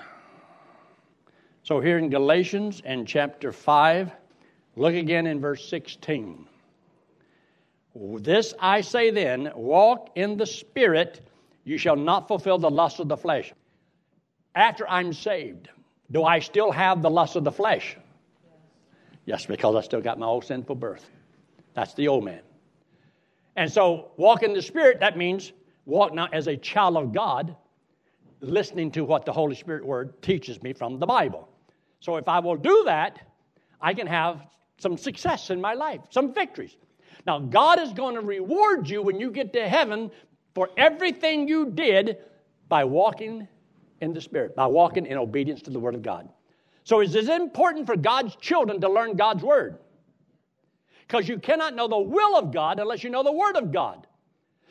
So, 1.63 1.81
here 1.81 1.97
in 1.97 2.09
Galatians 2.09 2.81
and 2.85 3.07
chapter 3.07 3.51
5, 3.51 4.11
look 4.75 4.93
again 4.93 5.27
in 5.27 5.41
verse 5.41 5.67
16. 5.67 6.47
This 7.95 8.53
I 8.59 8.81
say 8.81 9.09
then 9.09 9.51
walk 9.55 10.11
in 10.15 10.38
the 10.38 10.45
Spirit, 10.45 11.21
you 11.63 11.77
shall 11.77 11.95
not 11.95 12.27
fulfill 12.27 12.57
the 12.57 12.69
lust 12.69 12.99
of 12.99 13.07
the 13.07 13.17
flesh. 13.17 13.53
After 14.53 14.88
I'm 14.88 15.11
saved, 15.11 15.69
do 16.11 16.23
I 16.23 16.39
still 16.39 16.71
have 16.71 17.01
the 17.01 17.09
lust 17.09 17.35
of 17.35 17.43
the 17.43 17.51
flesh? 17.51 17.97
Yes, 19.25 19.45
because 19.45 19.75
I 19.75 19.81
still 19.81 20.01
got 20.01 20.19
my 20.19 20.27
old 20.27 20.45
sinful 20.45 20.75
birth. 20.75 21.09
That's 21.73 21.93
the 21.95 22.07
old 22.07 22.23
man. 22.23 22.41
And 23.55 23.71
so, 23.71 24.11
walk 24.17 24.43
in 24.43 24.53
the 24.53 24.61
Spirit, 24.61 24.99
that 24.99 25.17
means 25.17 25.51
walk 25.85 26.13
now 26.13 26.27
as 26.31 26.47
a 26.47 26.55
child 26.55 26.95
of 26.95 27.11
God, 27.11 27.55
listening 28.41 28.91
to 28.91 29.04
what 29.04 29.26
the 29.26 29.34
Holy 29.34 29.56
Spirit 29.56 29.86
Word 29.86 30.21
teaches 30.21 30.62
me 30.62 30.74
from 30.74 31.00
the 31.00 31.06
Bible. 31.06 31.50
So, 32.00 32.17
if 32.17 32.28
I 32.28 32.39
will 32.39 32.56
do 32.56 32.84
that, 32.86 33.19
I 33.82 33.93
can 33.93 34.08
have 34.08 34.41
some 34.78 34.98
success 34.98 35.50
in 35.50 35.62
my 35.62 35.74
life, 35.74 36.02
some 36.10 36.34
victories. 36.34 36.76
Now, 37.26 37.39
God 37.39 37.80
is 37.80 37.93
going 37.93 38.15
to 38.15 38.21
reward 38.21 38.89
you 38.89 39.02
when 39.02 39.19
you 39.19 39.32
get 39.32 39.54
to 39.54 39.67
heaven 39.67 40.12
for 40.54 40.69
everything 40.78 41.48
you 41.48 41.71
did 41.71 42.17
by 42.67 42.84
walking 42.84 43.48
in 44.02 44.13
the 44.13 44.21
Spirit, 44.21 44.56
by 44.56 44.67
walking 44.67 45.06
in 45.06 45.17
obedience 45.17 45.62
to 45.63 45.71
the 45.71 45.80
Word 45.80 45.95
of 45.95 46.02
God. 46.02 46.30
So, 46.84 47.00
it's 47.00 47.15
as 47.15 47.30
important 47.30 47.88
for 47.88 47.95
God's 47.95 48.36
children 48.36 48.82
to 48.82 48.89
learn 48.89 49.15
God's 49.15 49.43
Word. 49.43 49.80
Because 51.08 51.28
you 51.28 51.38
cannot 51.38 51.76
know 51.76 51.88
the 51.88 52.00
will 52.00 52.36
of 52.36 52.52
God 52.52 52.80
unless 52.80 53.04
you 53.04 53.10
know 53.10 53.24
the 53.24 53.32
Word 53.32 53.56
of 53.56 53.71
God. 53.71 54.08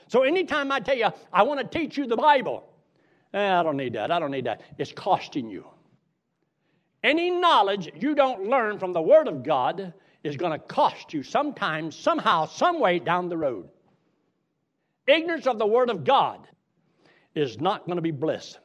So, 0.08 0.22
anytime 0.22 0.70
I 0.70 0.80
tell 0.80 0.96
you, 0.96 1.08
I 1.32 1.42
want 1.42 1.60
to 1.60 1.78
teach 1.78 1.96
you 1.96 2.06
the 2.06 2.16
Bible, 2.16 2.64
eh, 3.34 3.60
I 3.60 3.62
don't 3.62 3.76
need 3.76 3.94
that, 3.94 4.10
I 4.10 4.18
don't 4.18 4.30
need 4.30 4.46
that, 4.46 4.62
it's 4.78 4.92
costing 4.92 5.50
you. 5.50 5.66
Any 7.02 7.30
knowledge 7.30 7.90
you 7.94 8.14
don't 8.14 8.48
learn 8.48 8.78
from 8.78 8.94
the 8.94 9.02
Word 9.02 9.28
of 9.28 9.42
God 9.42 9.92
is 10.22 10.36
going 10.36 10.52
to 10.52 10.58
cost 10.58 11.12
you 11.12 11.22
sometime, 11.22 11.90
somehow, 11.90 12.46
some 12.46 12.80
way 12.80 12.98
down 12.98 13.28
the 13.28 13.36
road. 13.36 13.68
Ignorance 15.06 15.46
of 15.46 15.58
the 15.58 15.66
Word 15.66 15.90
of 15.90 16.04
God 16.04 16.48
is 17.34 17.60
not 17.60 17.84
going 17.84 17.96
to 17.96 18.02
be 18.02 18.10
bliss. 18.10 18.56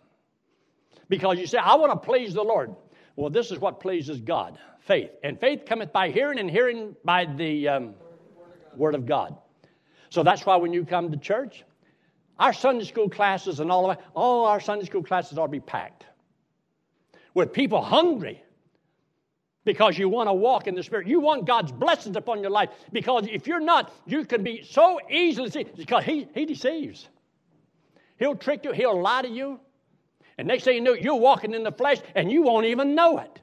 Because 1.09 1.37
you 1.37 1.47
say, 1.47 1.57
I 1.57 1.75
want 1.75 1.91
to 1.91 1.97
please 1.97 2.33
the 2.33 2.43
Lord. 2.43 2.73
Well, 3.17 3.29
this 3.29 3.51
is 3.51 3.59
what 3.59 3.81
pleases 3.81 4.21
God 4.21 4.57
faith. 4.89 5.11
And 5.23 5.39
faith 5.39 5.65
cometh 5.67 5.93
by 5.93 6.09
hearing, 6.09 6.39
and 6.39 6.49
hearing 6.49 6.95
by 7.03 7.25
the 7.25 7.67
um, 7.67 7.93
Word 8.75 8.95
of 8.95 9.05
God. 9.05 9.37
So 10.09 10.23
that's 10.23 10.45
why 10.45 10.55
when 10.55 10.73
you 10.73 10.83
come 10.83 11.11
to 11.11 11.17
church, 11.17 11.63
our 12.39 12.53
Sunday 12.53 12.85
school 12.85 13.09
classes 13.09 13.59
and 13.59 13.71
all 13.71 13.89
of 13.89 13.97
that, 13.97 14.05
all 14.15 14.45
our 14.45 14.59
Sunday 14.59 14.85
school 14.85 15.03
classes 15.03 15.37
ought 15.37 15.47
to 15.47 15.51
be 15.51 15.59
packed 15.59 16.05
with 17.33 17.53
people 17.53 17.81
hungry 17.81 18.41
because 19.65 19.97
you 19.97 20.09
want 20.09 20.27
to 20.27 20.33
walk 20.33 20.67
in 20.67 20.73
the 20.73 20.81
Spirit. 20.81 21.05
You 21.05 21.19
want 21.19 21.45
God's 21.45 21.71
blessings 21.71 22.15
upon 22.15 22.41
your 22.41 22.49
life 22.49 22.69
because 22.91 23.27
if 23.29 23.45
you're 23.45 23.59
not, 23.59 23.93
you 24.05 24.25
can 24.25 24.41
be 24.41 24.63
so 24.63 24.99
easily 25.09 25.47
deceived 25.47 25.75
because 25.75 26.03
He, 26.05 26.27
he 26.33 26.45
deceives. 26.45 27.07
He'll 28.17 28.35
trick 28.35 28.63
you, 28.63 28.71
He'll 28.71 28.99
lie 28.99 29.21
to 29.21 29.29
you. 29.29 29.59
And 30.37 30.47
next 30.47 30.63
thing 30.63 30.75
you 30.75 30.81
know, 30.81 30.93
you're 30.93 31.15
walking 31.15 31.53
in 31.53 31.63
the 31.63 31.71
flesh 31.71 31.97
and 32.15 32.31
you 32.31 32.41
won't 32.41 32.65
even 32.65 32.95
know 32.95 33.19
it. 33.19 33.41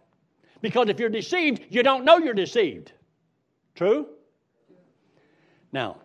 Because 0.62 0.88
if 0.88 0.98
you're 0.98 1.10
deceived, 1.10 1.66
you 1.68 1.82
don't 1.82 2.04
know 2.04 2.16
you're 2.16 2.34
deceived. 2.34 2.92
True? 3.74 4.06
Now, 5.72 5.98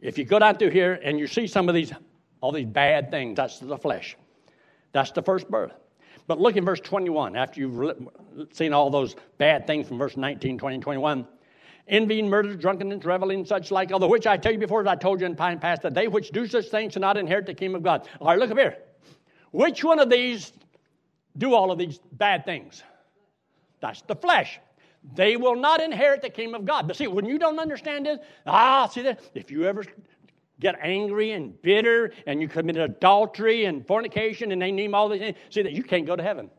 if 0.00 0.18
you 0.18 0.24
go 0.24 0.38
down 0.38 0.56
through 0.56 0.70
here 0.70 0.98
and 1.02 1.18
you 1.18 1.26
see 1.26 1.46
some 1.46 1.68
of 1.68 1.74
these, 1.74 1.92
all 2.40 2.52
these 2.52 2.66
bad 2.66 3.10
things, 3.10 3.36
that's 3.36 3.58
the 3.58 3.76
flesh. 3.76 4.16
That's 4.92 5.10
the 5.10 5.22
first 5.22 5.50
birth. 5.50 5.72
But 6.26 6.40
look 6.40 6.56
in 6.56 6.64
verse 6.64 6.80
21, 6.80 7.36
after 7.36 7.60
you've 7.60 8.08
seen 8.52 8.72
all 8.72 8.90
those 8.90 9.16
bad 9.38 9.66
things 9.66 9.88
from 9.88 9.98
verse 9.98 10.16
19, 10.16 10.58
20, 10.58 10.78
21. 10.78 11.26
Envying, 11.88 12.28
murder, 12.28 12.54
drunkenness, 12.54 13.04
reveling, 13.04 13.46
such 13.46 13.70
like, 13.70 13.92
although 13.92 14.08
which 14.08 14.26
I 14.26 14.36
tell 14.36 14.52
you 14.52 14.58
before, 14.58 14.82
as 14.82 14.86
I 14.86 14.94
told 14.94 15.20
you 15.20 15.26
in 15.26 15.34
time 15.34 15.58
past, 15.58 15.80
that 15.82 15.94
they 15.94 16.06
which 16.06 16.30
do 16.30 16.46
such 16.46 16.66
things 16.66 16.92
shall 16.92 17.00
not 17.00 17.16
inherit 17.16 17.46
the 17.46 17.54
kingdom 17.54 17.76
of 17.76 17.82
God. 17.82 18.06
All 18.20 18.28
right, 18.28 18.38
look 18.38 18.50
up 18.50 18.58
here. 18.58 18.76
Which 19.52 19.82
one 19.82 19.98
of 19.98 20.10
these 20.10 20.52
do 21.38 21.54
all 21.54 21.70
of 21.70 21.78
these 21.78 21.98
bad 22.12 22.44
things? 22.44 22.82
That's 23.80 24.02
the 24.02 24.16
flesh. 24.16 24.60
They 25.14 25.36
will 25.36 25.56
not 25.56 25.80
inherit 25.80 26.22
the 26.22 26.30
kingdom 26.30 26.60
of 26.60 26.66
God. 26.66 26.86
But 26.86 26.96
see, 26.96 27.06
when 27.06 27.24
you 27.24 27.38
don't 27.38 27.58
understand 27.58 28.06
this, 28.06 28.18
ah, 28.46 28.86
see 28.88 29.02
that? 29.02 29.20
If 29.34 29.50
you 29.50 29.64
ever 29.64 29.84
get 30.60 30.76
angry 30.82 31.32
and 31.32 31.60
bitter 31.62 32.12
and 32.26 32.40
you 32.40 32.48
commit 32.48 32.76
adultery 32.76 33.64
and 33.64 33.86
fornication 33.86 34.52
and 34.52 34.60
they 34.60 34.72
name 34.72 34.94
all 34.94 35.08
these 35.08 35.20
things, 35.20 35.38
see 35.50 35.62
that 35.62 35.72
you 35.72 35.82
can't 35.82 36.06
go 36.06 36.16
to 36.16 36.22
heaven. 36.22 36.50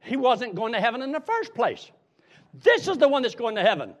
He 0.00 0.16
wasn't 0.16 0.54
going 0.54 0.72
to 0.72 0.80
heaven 0.80 1.02
in 1.02 1.12
the 1.12 1.20
first 1.20 1.54
place. 1.54 1.90
This 2.54 2.88
is 2.88 2.98
the 2.98 3.08
one 3.08 3.22
that's 3.22 3.36
going 3.36 3.54
to 3.54 3.62
heaven. 3.62 3.94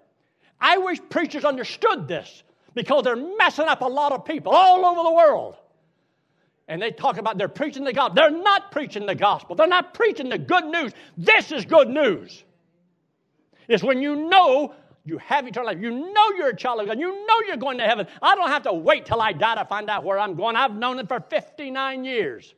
I 0.60 0.78
wish 0.78 0.98
preachers 1.08 1.44
understood 1.44 2.08
this 2.08 2.42
because 2.74 3.04
they're 3.04 3.16
messing 3.16 3.66
up 3.66 3.82
a 3.82 3.88
lot 3.88 4.12
of 4.12 4.24
people 4.24 4.52
all 4.52 4.84
over 4.84 5.02
the 5.02 5.14
world. 5.14 5.56
And 6.68 6.80
they 6.80 6.90
talk 6.90 7.18
about 7.18 7.38
they're 7.38 7.48
preaching 7.48 7.84
the 7.84 7.92
gospel. 7.92 8.14
They're 8.14 8.30
not 8.30 8.70
preaching 8.70 9.06
the 9.06 9.14
gospel. 9.14 9.56
They're 9.56 9.66
not 9.66 9.94
preaching 9.94 10.28
the 10.28 10.38
good 10.38 10.64
news. 10.64 10.92
This 11.16 11.52
is 11.52 11.64
good 11.64 11.88
news. 11.88 12.44
It's 13.72 13.82
when 13.82 14.02
you 14.02 14.28
know 14.28 14.74
you 15.04 15.16
have 15.18 15.46
eternal 15.46 15.68
life. 15.72 15.80
You 15.80 15.90
know 15.90 16.30
you're 16.36 16.50
a 16.50 16.56
child 16.56 16.80
of 16.80 16.86
God. 16.86 16.98
You 16.98 17.26
know 17.26 17.40
you're 17.46 17.56
going 17.56 17.78
to 17.78 17.84
heaven. 17.84 18.06
I 18.20 18.34
don't 18.34 18.48
have 18.48 18.62
to 18.64 18.72
wait 18.72 19.06
till 19.06 19.20
I 19.20 19.32
die 19.32 19.54
to 19.54 19.64
find 19.64 19.88
out 19.88 20.04
where 20.04 20.18
I'm 20.18 20.34
going. 20.34 20.56
I've 20.56 20.74
known 20.74 20.98
it 20.98 21.08
for 21.08 21.20
59 21.20 22.04
years. 22.04 22.54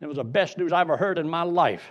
It 0.00 0.06
was 0.06 0.16
the 0.16 0.24
best 0.24 0.56
news 0.56 0.72
I 0.72 0.80
ever 0.80 0.96
heard 0.96 1.18
in 1.18 1.28
my 1.28 1.42
life. 1.42 1.82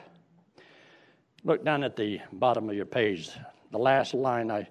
Look 1.43 1.63
down 1.63 1.83
at 1.83 1.95
the 1.95 2.19
bottom 2.31 2.67
of 2.67 2.75
your 2.75 2.85
page. 2.85 3.29
The 3.71 3.77
last 3.77 4.15
line, 4.15 4.49
I 4.49 4.67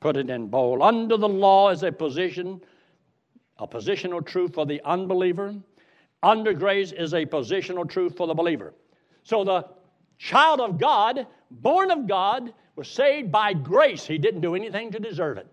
put 0.00 0.16
it 0.16 0.30
in 0.30 0.46
bold. 0.46 0.82
Under 0.82 1.16
the 1.16 1.28
law 1.28 1.70
is 1.70 1.82
a 1.82 1.90
position, 1.90 2.60
a 3.58 3.66
positional 3.66 4.24
truth 4.24 4.54
for 4.54 4.64
the 4.64 4.80
unbeliever. 4.84 5.56
Under 6.22 6.52
grace 6.52 6.92
is 6.92 7.14
a 7.14 7.26
positional 7.26 7.88
truth 7.88 8.16
for 8.16 8.26
the 8.28 8.34
believer. 8.34 8.74
So 9.24 9.42
the 9.42 9.66
child 10.18 10.60
of 10.60 10.78
God, 10.78 11.26
born 11.50 11.90
of 11.90 12.06
God, 12.06 12.52
was 12.74 12.88
saved 12.88 13.32
by 13.32 13.52
grace. 13.52 14.06
He 14.06 14.18
didn't 14.18 14.40
do 14.40 14.54
anything 14.54 14.92
to 14.92 15.00
deserve 15.00 15.38
it. 15.38 15.46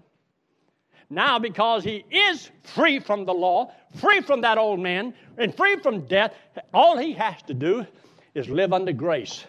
Now, 1.10 1.38
because 1.38 1.84
he 1.84 2.06
is 2.10 2.50
free 2.64 3.00
from 3.00 3.26
the 3.26 3.34
law, 3.34 3.72
free 3.96 4.22
from 4.22 4.42
that 4.42 4.58
old 4.58 4.80
man, 4.80 5.14
and 5.38 5.56
free 5.56 5.78
from 5.78 6.06
death, 6.08 6.34
all 6.74 6.98
he 6.98 7.14
has 7.14 7.42
to 7.44 7.54
do 7.54 7.86
is 8.34 8.50
live 8.50 8.74
under 8.74 8.94
grace. 8.94 9.46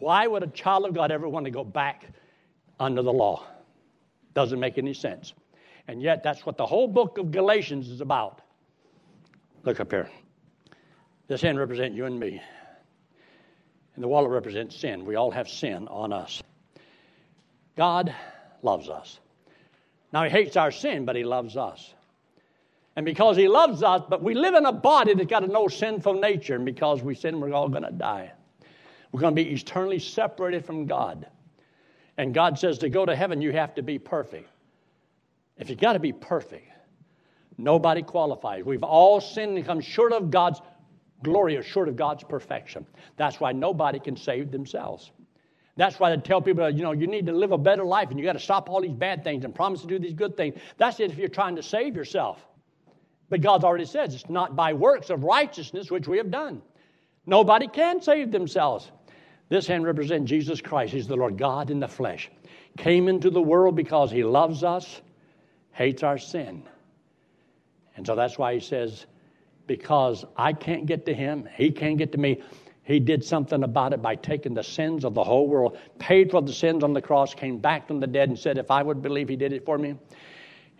Why 0.00 0.26
would 0.26 0.42
a 0.42 0.48
child 0.48 0.86
of 0.86 0.94
God 0.94 1.12
ever 1.12 1.28
want 1.28 1.44
to 1.44 1.50
go 1.50 1.62
back 1.62 2.06
under 2.80 3.02
the 3.02 3.12
law? 3.12 3.46
Doesn't 4.34 4.58
make 4.58 4.76
any 4.76 4.94
sense. 4.94 5.34
And 5.86 6.02
yet, 6.02 6.22
that's 6.22 6.44
what 6.44 6.56
the 6.56 6.66
whole 6.66 6.88
book 6.88 7.18
of 7.18 7.30
Galatians 7.30 7.88
is 7.88 8.00
about. 8.00 8.40
Look 9.64 9.78
up 9.78 9.92
here. 9.92 10.10
This 11.28 11.40
hand 11.40 11.58
represents 11.58 11.96
you 11.96 12.06
and 12.06 12.18
me. 12.18 12.42
And 13.94 14.02
the 14.02 14.08
wallet 14.08 14.30
represents 14.30 14.76
sin. 14.76 15.04
We 15.04 15.16
all 15.16 15.30
have 15.30 15.48
sin 15.48 15.88
on 15.88 16.12
us. 16.12 16.42
God 17.76 18.14
loves 18.62 18.88
us. 18.88 19.18
Now, 20.12 20.24
He 20.24 20.30
hates 20.30 20.56
our 20.56 20.70
sin, 20.70 21.04
but 21.04 21.16
He 21.16 21.24
loves 21.24 21.56
us. 21.56 21.94
And 22.96 23.04
because 23.06 23.36
He 23.36 23.48
loves 23.48 23.82
us, 23.82 24.02
but 24.08 24.22
we 24.22 24.34
live 24.34 24.54
in 24.54 24.66
a 24.66 24.72
body 24.72 25.14
that's 25.14 25.28
got 25.28 25.44
a 25.44 25.46
no 25.46 25.68
sinful 25.68 26.14
nature, 26.14 26.54
and 26.54 26.64
because 26.64 27.02
we 27.02 27.14
sin, 27.14 27.40
we're 27.40 27.52
all 27.52 27.68
going 27.68 27.84
to 27.84 27.92
die. 27.92 28.32
We're 29.10 29.20
going 29.20 29.36
to 29.36 29.42
be 29.42 29.50
eternally 29.50 29.98
separated 29.98 30.64
from 30.64 30.86
God. 30.86 31.26
And 32.16 32.34
God 32.34 32.58
says 32.58 32.78
to 32.78 32.88
go 32.88 33.06
to 33.06 33.16
heaven, 33.16 33.40
you 33.40 33.52
have 33.52 33.74
to 33.74 33.82
be 33.82 33.98
perfect. 33.98 34.48
If 35.58 35.70
you 35.70 35.76
got 35.76 35.94
to 35.94 35.98
be 35.98 36.12
perfect, 36.12 36.66
nobody 37.58 38.02
qualifies. 38.02 38.64
We've 38.64 38.82
all 38.82 39.20
sinned 39.20 39.56
and 39.56 39.66
come 39.66 39.80
short 39.80 40.12
of 40.12 40.30
God's 40.30 40.60
glory 41.22 41.56
is 41.56 41.66
short 41.66 41.88
of 41.88 41.96
God's 41.96 42.24
perfection. 42.24 42.86
That's 43.16 43.40
why 43.40 43.52
nobody 43.52 43.98
can 43.98 44.16
save 44.16 44.50
themselves. 44.50 45.10
That's 45.76 45.98
why 45.98 46.14
they 46.14 46.20
tell 46.20 46.42
people, 46.42 46.68
you 46.68 46.82
know, 46.82 46.92
you 46.92 47.06
need 47.06 47.26
to 47.26 47.32
live 47.32 47.52
a 47.52 47.58
better 47.58 47.84
life 47.84 48.10
and 48.10 48.18
you 48.18 48.24
got 48.24 48.34
to 48.34 48.38
stop 48.38 48.68
all 48.68 48.82
these 48.82 48.92
bad 48.92 49.24
things 49.24 49.44
and 49.44 49.54
promise 49.54 49.80
to 49.80 49.86
do 49.86 49.98
these 49.98 50.12
good 50.12 50.36
things. 50.36 50.58
That's 50.76 51.00
it 51.00 51.10
if 51.10 51.16
you're 51.16 51.28
trying 51.28 51.56
to 51.56 51.62
save 51.62 51.96
yourself. 51.96 52.44
But 53.30 53.40
God's 53.40 53.64
already 53.64 53.86
says 53.86 54.14
it's 54.14 54.28
not 54.28 54.54
by 54.54 54.74
works 54.74 55.08
of 55.08 55.24
righteousness 55.24 55.90
which 55.90 56.06
we 56.06 56.18
have 56.18 56.30
done. 56.30 56.60
Nobody 57.24 57.68
can 57.68 58.02
save 58.02 58.30
themselves. 58.30 58.90
This 59.48 59.66
hand 59.66 59.84
represents 59.84 60.28
Jesus 60.28 60.60
Christ. 60.60 60.92
He's 60.92 61.06
the 61.06 61.16
Lord 61.16 61.38
God 61.38 61.70
in 61.70 61.80
the 61.80 61.88
flesh. 61.88 62.30
Came 62.76 63.08
into 63.08 63.30
the 63.30 63.40
world 63.40 63.76
because 63.76 64.10
he 64.10 64.24
loves 64.24 64.64
us, 64.64 65.00
hates 65.72 66.02
our 66.02 66.18
sin. 66.18 66.64
And 67.96 68.06
so 68.06 68.14
that's 68.14 68.38
why 68.38 68.54
he 68.54 68.60
says, 68.60 69.06
because 69.66 70.24
I 70.36 70.52
can't 70.52 70.86
get 70.86 71.06
to 71.06 71.14
him, 71.14 71.48
he 71.54 71.70
can't 71.70 71.98
get 71.98 72.12
to 72.12 72.18
me. 72.18 72.42
He 72.84 72.98
did 72.98 73.24
something 73.24 73.62
about 73.62 73.92
it 73.92 74.02
by 74.02 74.16
taking 74.16 74.54
the 74.54 74.64
sins 74.64 75.04
of 75.04 75.14
the 75.14 75.22
whole 75.22 75.48
world, 75.48 75.78
paid 75.98 76.30
for 76.30 76.42
the 76.42 76.52
sins 76.52 76.82
on 76.82 76.92
the 76.92 77.02
cross, 77.02 77.32
came 77.32 77.58
back 77.58 77.86
from 77.86 78.00
the 78.00 78.06
dead, 78.06 78.28
and 78.28 78.38
said, 78.38 78.58
If 78.58 78.70
I 78.70 78.82
would 78.82 79.02
believe 79.02 79.28
he 79.28 79.36
did 79.36 79.52
it 79.52 79.64
for 79.64 79.78
me, 79.78 79.96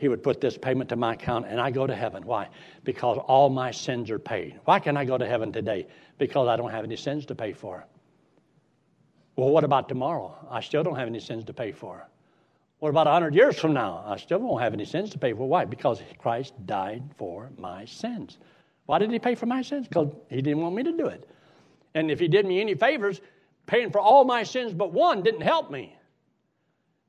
he 0.03 0.09
would 0.09 0.25
put 0.25 0.40
this 0.40 0.59
payment 0.59 0.90
to 0.90 0.97
my 0.97 1.12
account 1.12 1.47
and 1.47 1.61
I 1.61 1.71
go 1.71 1.87
to 1.87 1.95
heaven. 1.95 2.25
Why? 2.27 2.49
Because 2.83 3.18
all 3.29 3.49
my 3.49 3.71
sins 3.71 4.11
are 4.11 4.18
paid. 4.18 4.59
Why 4.64 4.81
can 4.81 4.97
I 4.97 5.05
go 5.05 5.16
to 5.16 5.25
heaven 5.25 5.53
today? 5.53 5.87
Because 6.18 6.49
I 6.49 6.57
don't 6.57 6.73
have 6.73 6.83
any 6.83 6.97
sins 6.97 7.25
to 7.27 7.37
pay 7.37 7.53
for. 7.53 7.87
Well, 9.37 9.51
what 9.51 9.62
about 9.62 9.88
tomorrow? 9.88 10.35
I 10.51 10.61
still 10.61 10.83
don't 10.83 10.97
have 10.97 11.07
any 11.07 11.21
sins 11.21 11.45
to 11.45 11.53
pay 11.53 11.71
for. 11.71 12.09
What 12.81 12.88
about 12.88 13.07
100 13.07 13.33
years 13.33 13.57
from 13.61 13.75
now? 13.75 14.03
I 14.05 14.16
still 14.16 14.40
won't 14.40 14.61
have 14.61 14.75
any 14.75 14.85
sins 14.85 15.11
to 15.11 15.18
pay 15.18 15.35
for. 15.35 15.49
Why? 15.49 15.64
Because 15.64 16.03
Christ 16.18 16.55
died 16.66 17.05
for 17.16 17.51
my 17.57 17.85
sins. 17.85 18.38
Why 18.87 18.99
did 18.99 19.11
he 19.11 19.18
pay 19.18 19.35
for 19.35 19.47
my 19.47 19.62
sins? 19.62 19.88
Because 19.88 20.12
he 20.29 20.42
didn't 20.42 20.61
want 20.61 20.75
me 20.75 20.83
to 20.83 20.92
do 20.92 21.07
it. 21.07 21.29
And 21.95 22.11
if 22.11 22.18
he 22.18 22.29
did 22.29 22.47
me 22.47 22.61
any 22.61 22.75
favors, 22.75 23.21
paying 23.66 23.90
for 23.90 24.01
all 24.01 24.25
my 24.25 24.42
sins 24.42 24.73
but 24.73 24.92
one 24.92 25.23
didn't 25.23 25.42
help 25.42 25.71
me. 25.71 25.97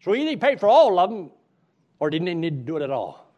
So 0.02 0.12
he 0.12 0.22
either 0.22 0.32
he 0.32 0.38
paid 0.38 0.60
for 0.60 0.68
all 0.68 1.00
of 1.00 1.10
them 1.10 1.32
or 2.00 2.10
didn't 2.10 2.40
need 2.40 2.50
to 2.50 2.64
do 2.64 2.78
it 2.78 2.82
at 2.82 2.90
all? 2.90 3.34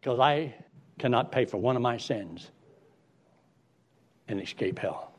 Because 0.00 0.18
I 0.18 0.54
cannot 0.98 1.30
pay 1.30 1.44
for 1.44 1.58
one 1.58 1.76
of 1.76 1.82
my 1.82 1.96
sins 1.96 2.50
and 4.28 4.40
escape 4.40 4.78
hell. 4.78 5.12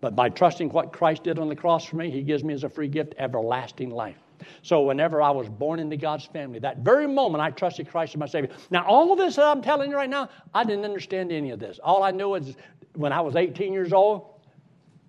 But 0.00 0.14
by 0.14 0.28
trusting 0.28 0.70
what 0.70 0.92
Christ 0.92 1.24
did 1.24 1.38
on 1.38 1.48
the 1.48 1.56
cross 1.56 1.84
for 1.84 1.96
me, 1.96 2.10
he 2.10 2.22
gives 2.22 2.44
me 2.44 2.54
as 2.54 2.64
a 2.64 2.68
free 2.68 2.88
gift 2.88 3.14
everlasting 3.18 3.90
life. 3.90 4.18
So 4.62 4.82
whenever 4.82 5.22
I 5.22 5.30
was 5.30 5.48
born 5.48 5.78
into 5.78 5.96
God's 5.96 6.24
family, 6.26 6.58
that 6.60 6.78
very 6.78 7.06
moment 7.06 7.42
I 7.42 7.50
trusted 7.50 7.88
Christ 7.88 8.14
as 8.14 8.18
my 8.18 8.26
Savior. 8.26 8.50
Now, 8.70 8.84
all 8.86 9.12
of 9.12 9.18
this 9.18 9.36
that 9.36 9.44
I'm 9.44 9.62
telling 9.62 9.90
you 9.90 9.96
right 9.96 10.10
now, 10.10 10.28
I 10.54 10.64
didn't 10.64 10.84
understand 10.84 11.32
any 11.32 11.50
of 11.50 11.58
this. 11.58 11.78
All 11.82 12.02
I 12.02 12.10
knew 12.10 12.34
is 12.34 12.56
when 12.94 13.12
I 13.12 13.20
was 13.20 13.36
18 13.36 13.72
years 13.72 13.92
old, 13.92 14.26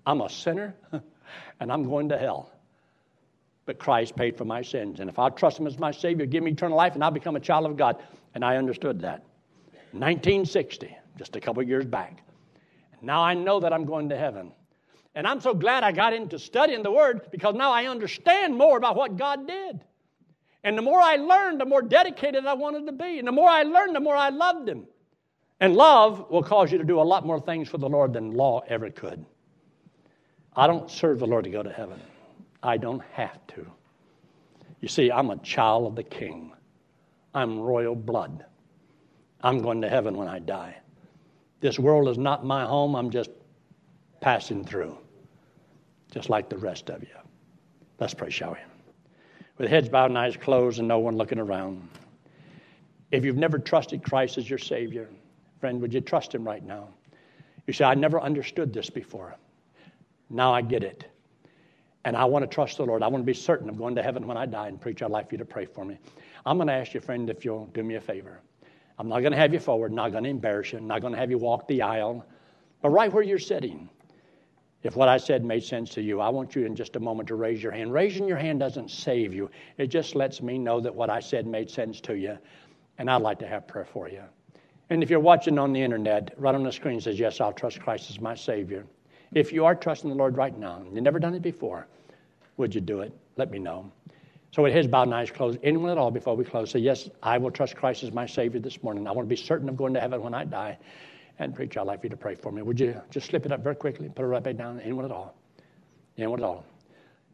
I'm 0.06 0.22
a 0.22 0.30
sinner 0.30 0.76
and 1.60 1.72
I'm 1.72 1.84
going 1.84 2.10
to 2.10 2.18
hell. 2.18 2.52
But 3.66 3.80
Christ 3.80 4.16
paid 4.16 4.38
for 4.38 4.46
my 4.46 4.62
sins. 4.62 5.00
And 5.00 5.10
if 5.10 5.20
I 5.20 5.30
trust 5.30 5.60
Him 5.60 5.68
as 5.68 5.78
my 5.78 5.92
Savior, 5.92 6.26
give 6.26 6.44
me 6.44 6.52
eternal 6.52 6.78
life, 6.78 6.96
and 6.96 7.04
I'll 7.04 7.12
become 7.12 7.36
a 7.36 7.40
child 7.40 7.66
of 7.66 7.78
God. 7.78 8.02
And 8.34 8.44
I 8.44 8.58
understood 8.58 9.00
that. 9.02 9.24
1960, 9.92 10.98
just 11.18 11.36
a 11.36 11.40
couple 11.40 11.62
years 11.64 11.86
back. 11.86 12.24
Now 13.02 13.22
I 13.24 13.34
know 13.34 13.60
that 13.60 13.74
I'm 13.74 13.86
going 13.86 14.10
to 14.10 14.18
heaven. 14.18 14.52
And 15.16 15.28
I'm 15.28 15.42
so 15.42 15.54
glad 15.54 15.84
I 15.84 15.92
got 15.92 16.14
into 16.14 16.40
studying 16.40 16.84
the 16.84 16.92
Word 16.92 17.22
because 17.32 17.56
now 17.56 17.72
I 17.72 17.86
understand 17.86 18.56
more 18.56 18.78
about 18.78 18.96
what 18.96 19.18
God 19.18 19.48
did. 19.48 19.82
And 20.64 20.78
the 20.78 20.82
more 20.82 21.00
I 21.00 21.16
learned, 21.16 21.60
the 21.60 21.66
more 21.66 21.82
dedicated 21.82 22.46
I 22.46 22.54
wanted 22.54 22.86
to 22.86 22.92
be. 22.92 23.20
And 23.20 23.28
the 23.28 23.32
more 23.32 23.50
I 23.50 23.64
learned, 23.64 23.96
the 23.96 24.00
more 24.00 24.16
I 24.16 24.30
loved 24.30 24.70
Him. 24.70 24.86
And 25.60 25.76
love 25.76 26.30
will 26.30 26.44
cause 26.44 26.72
you 26.72 26.78
to 26.78 26.84
do 26.84 27.00
a 27.00 27.04
lot 27.04 27.26
more 27.26 27.40
things 27.40 27.68
for 27.68 27.78
the 27.78 27.90
Lord 27.90 28.14
than 28.14 28.34
law 28.34 28.62
ever 28.68 28.90
could. 28.90 29.26
I 30.56 30.68
don't 30.68 30.90
serve 30.90 31.20
the 31.20 31.28
Lord 31.28 31.46
to 31.46 31.50
go 31.50 31.64
to 31.64 31.72
heaven, 31.72 32.02
I 32.62 32.78
don't 32.78 33.04
have 33.14 33.46
to. 33.48 33.66
You 34.82 34.88
see, 34.88 35.12
I'm 35.12 35.30
a 35.30 35.38
child 35.38 35.88
of 35.88 35.96
the 35.96 36.04
King, 36.04 36.54
I'm 37.34 37.60
royal 37.60 37.96
blood. 37.96 38.46
I'm 39.44 39.62
going 39.62 39.82
to 39.82 39.90
heaven 39.90 40.18
when 40.18 40.28
I 40.28 40.40
die. 40.40 40.78
This 41.62 41.80
world 41.80 42.08
is 42.10 42.18
not 42.18 42.46
my 42.46 42.66
home, 42.66 42.96
I'm 42.96 43.12
just 43.12 43.30
passing 44.22 44.64
through, 44.64 44.98
just 46.12 46.30
like 46.30 46.48
the 46.48 46.58
rest 46.58 46.90
of 46.90 47.02
you. 47.02 47.10
Let's 48.00 48.14
pray, 48.14 48.30
shall 48.30 48.52
we? 48.52 48.58
With 49.58 49.70
heads 49.70 49.90
bowed 49.90 50.12
and 50.12 50.18
eyes 50.18 50.38
closed 50.38 50.80
and 50.80 50.88
no 50.88 51.00
one 51.00 51.18
looking 51.18 51.40
around. 51.40 51.88
If 53.12 53.26
you've 53.26 53.38
never 53.38 53.60
trusted 53.60 54.04
Christ 54.04 54.38
as 54.38 54.50
your 54.50 54.60
Savior, 54.60 55.10
friend, 55.60 55.82
would 55.82 55.94
you 55.94 56.02
trust 56.02 56.34
Him 56.34 56.46
right 56.46 56.64
now? 56.64 56.88
You 57.68 57.74
say, 57.74 57.86
I 57.86 57.94
never 57.96 58.22
understood 58.22 58.74
this 58.74 58.90
before. 58.90 59.36
Now 60.30 60.54
I 60.54 60.62
get 60.62 60.84
it. 60.84 61.06
And 62.06 62.16
I 62.16 62.26
want 62.26 62.44
to 62.44 62.48
trust 62.48 62.78
the 62.78 62.86
Lord. 62.86 63.04
I 63.04 63.08
want 63.08 63.22
to 63.22 63.26
be 63.26 63.34
certain 63.34 63.70
of 63.70 63.78
going 63.78 63.96
to 63.96 64.02
heaven 64.02 64.26
when 64.26 64.38
I 64.38 64.46
die 64.46 64.68
and 64.68 64.82
preach. 64.82 65.04
I'd 65.04 65.12
like 65.12 65.30
for 65.30 65.36
you 65.36 65.40
to 65.40 65.46
pray 65.46 65.66
for 65.66 65.86
me. 65.86 66.00
I'm 66.46 66.58
going 66.58 66.68
to 66.68 66.74
ask 66.74 66.94
you, 66.94 67.00
friend, 67.00 67.30
if 67.30 67.46
you'll 67.46 67.68
do 67.68 67.84
me 67.84 67.96
a 67.96 68.02
favor. 68.02 68.40
I'm 68.98 69.08
not 69.08 69.20
going 69.20 69.32
to 69.32 69.38
have 69.38 69.54
you 69.54 69.60
forward, 69.60 69.92
not 69.92 70.12
going 70.12 70.24
to 70.24 70.30
embarrass 70.30 70.74
you, 70.74 70.80
not 70.80 71.02
going 71.02 71.14
to 71.14 71.20
have 71.20 71.30
you 71.30 71.38
walk 71.38 71.68
the 71.68 71.82
aisle. 71.82 72.26
But 72.82 72.90
right 72.90 73.14
where 73.14 73.24
you're 73.24 73.40
sitting, 73.40 73.90
if 74.84 74.96
what 74.96 75.10
I 75.10 75.18
said 75.18 75.46
made 75.46 75.64
sense 75.64 75.92
to 75.92 76.02
you, 76.02 76.20
I 76.20 76.30
want 76.30 76.56
you 76.56 76.66
in 76.66 76.76
just 76.76 76.96
a 76.96 77.00
moment 77.00 77.28
to 77.28 77.36
raise 77.36 77.62
your 77.62 77.72
hand. 77.72 77.94
Raising 77.94 78.28
your 78.28 78.38
hand 78.38 78.60
doesn't 78.60 78.90
save 78.90 79.34
you, 79.34 79.50
it 79.78 79.88
just 79.88 80.16
lets 80.16 80.42
me 80.42 80.58
know 80.58 80.80
that 80.80 80.94
what 80.94 81.10
I 81.10 81.20
said 81.20 81.46
made 81.46 81.70
sense 81.70 82.02
to 82.02 82.16
you. 82.16 82.38
And 82.98 83.10
I'd 83.10 83.22
like 83.22 83.40
to 83.40 83.48
have 83.48 83.68
prayer 83.68 83.86
for 83.86 84.10
you. 84.10 84.24
And 84.90 85.02
if 85.04 85.10
you're 85.10 85.20
watching 85.20 85.58
on 85.58 85.72
the 85.72 85.82
internet, 85.82 86.34
right 86.38 86.54
on 86.54 86.64
the 86.64 86.72
screen 86.72 87.00
says, 87.00 87.18
Yes, 87.18 87.40
I'll 87.40 87.54
trust 87.54 87.80
Christ 87.80 88.10
as 88.10 88.20
my 88.20 88.36
Savior. 88.36 88.86
If 89.34 89.54
you 89.54 89.64
are 89.66 89.74
trusting 89.74 90.10
the 90.10 90.16
Lord 90.16 90.36
right 90.36 90.58
now, 90.58 90.78
and 90.78 90.94
you've 90.94 91.04
never 91.04 91.20
done 91.20 91.34
it 91.34 91.42
before, 91.42 91.88
would 92.58 92.76
you 92.76 92.82
do 92.82 93.00
it? 93.00 93.14
Let 93.38 93.50
me 93.50 93.60
know. 93.60 93.90
So 94.52 94.64
with 94.64 94.74
his 94.74 94.88
bowed 94.88 95.04
and 95.04 95.16
eyes 95.16 95.32
closed, 95.32 95.60
anyone 95.64 95.92
at 95.92 95.98
all 95.98 96.12
before 96.12 96.36
we 96.36 96.44
close, 96.44 96.72
say, 96.72 96.80
Yes, 96.80 97.10
I 97.24 97.38
will 97.38 97.52
trust 97.52 97.76
Christ 97.78 98.04
as 98.04 98.12
my 98.12 98.26
Savior 98.26 98.60
this 98.60 98.84
morning. 98.84 99.08
I 99.08 99.12
want 99.12 99.28
to 99.28 99.30
be 99.30 99.42
certain 99.42 99.70
of 99.70 99.78
going 99.78 99.94
to 99.94 100.02
heaven 100.02 100.22
when 100.22 100.34
I 100.34 100.44
die. 100.44 100.78
And 101.42 101.56
preacher, 101.56 101.80
I'd 101.80 101.88
like 101.88 102.02
for 102.02 102.06
you 102.06 102.12
to 102.12 102.18
pray 102.18 102.36
for 102.36 102.52
me. 102.52 102.62
Would 102.62 102.80
you 102.80 103.02
just 103.10 103.26
slip 103.26 103.48
it 103.48 103.52
up 103.52 103.64
very 103.64 103.76
quickly, 103.76 104.06
and 104.06 104.16
put 104.16 104.22
it 104.22 104.28
right 104.28 104.44
back 104.44 104.58
down? 104.58 104.80
Anyone 104.80 105.06
at 105.06 105.12
all? 105.12 105.36
Anyone 106.16 106.40
at 106.40 106.46
all? 106.46 106.64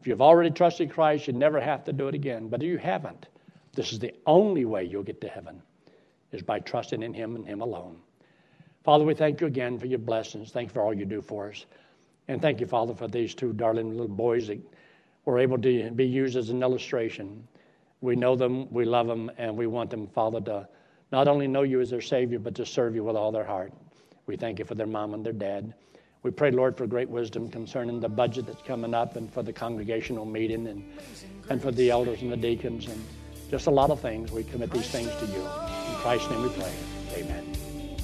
If 0.00 0.06
you've 0.06 0.22
already 0.22 0.50
trusted 0.50 0.90
Christ, 0.90 1.26
you 1.26 1.34
never 1.34 1.60
have 1.60 1.84
to 1.84 1.92
do 1.92 2.08
it 2.08 2.14
again. 2.14 2.48
But 2.48 2.62
if 2.62 2.68
you 2.68 2.78
haven't, 2.78 3.28
this 3.74 3.92
is 3.92 3.98
the 3.98 4.14
only 4.26 4.64
way 4.64 4.84
you'll 4.84 5.02
get 5.02 5.20
to 5.20 5.28
heaven, 5.28 5.60
is 6.32 6.40
by 6.40 6.58
trusting 6.58 7.02
in 7.02 7.12
Him 7.12 7.36
and 7.36 7.46
Him 7.46 7.60
alone. 7.60 7.98
Father, 8.82 9.04
we 9.04 9.12
thank 9.12 9.42
you 9.42 9.46
again 9.46 9.78
for 9.78 9.84
your 9.84 9.98
blessings. 9.98 10.52
Thank 10.52 10.70
you 10.70 10.72
for 10.72 10.82
all 10.82 10.94
you 10.94 11.04
do 11.04 11.20
for 11.20 11.50
us. 11.50 11.66
And 12.28 12.40
thank 12.40 12.60
you, 12.60 12.66
Father, 12.66 12.94
for 12.94 13.08
these 13.08 13.34
two 13.34 13.52
darling 13.52 13.90
little 13.90 14.08
boys 14.08 14.46
that 14.46 14.58
were 15.26 15.38
able 15.38 15.58
to 15.58 15.90
be 15.90 16.06
used 16.06 16.34
as 16.34 16.48
an 16.48 16.62
illustration. 16.62 17.46
We 18.00 18.16
know 18.16 18.36
them, 18.36 18.72
we 18.72 18.86
love 18.86 19.06
them, 19.06 19.30
and 19.36 19.54
we 19.54 19.66
want 19.66 19.90
them, 19.90 20.06
Father, 20.06 20.40
to 20.40 20.68
not 21.12 21.28
only 21.28 21.46
know 21.46 21.62
you 21.62 21.82
as 21.82 21.90
their 21.90 22.00
Savior, 22.00 22.38
but 22.38 22.54
to 22.54 22.64
serve 22.64 22.94
you 22.94 23.04
with 23.04 23.16
all 23.16 23.32
their 23.32 23.44
heart. 23.44 23.74
We 24.28 24.36
thank 24.36 24.58
you 24.58 24.66
for 24.66 24.74
their 24.74 24.86
mom 24.86 25.14
and 25.14 25.24
their 25.24 25.32
dad. 25.32 25.72
We 26.22 26.30
pray, 26.30 26.50
Lord, 26.50 26.76
for 26.76 26.86
great 26.86 27.08
wisdom 27.08 27.50
concerning 27.50 27.98
the 28.00 28.10
budget 28.10 28.46
that's 28.46 28.60
coming 28.60 28.92
up 28.92 29.16
and 29.16 29.32
for 29.32 29.42
the 29.42 29.54
congregational 29.54 30.26
meeting 30.26 30.66
and, 30.66 30.84
and 31.48 31.62
for 31.62 31.72
the 31.72 31.90
elders 31.90 32.20
and 32.20 32.30
the 32.30 32.36
deacons 32.36 32.86
and 32.86 33.02
just 33.50 33.68
a 33.68 33.70
lot 33.70 33.88
of 33.88 34.00
things. 34.00 34.30
We 34.30 34.44
commit 34.44 34.70
these 34.70 34.90
things 34.90 35.08
to 35.16 35.26
you. 35.26 35.40
In 35.40 35.94
Christ's 36.02 36.28
name 36.30 36.42
we 36.42 36.50
pray. 36.50 36.72
Amen. 37.14 37.56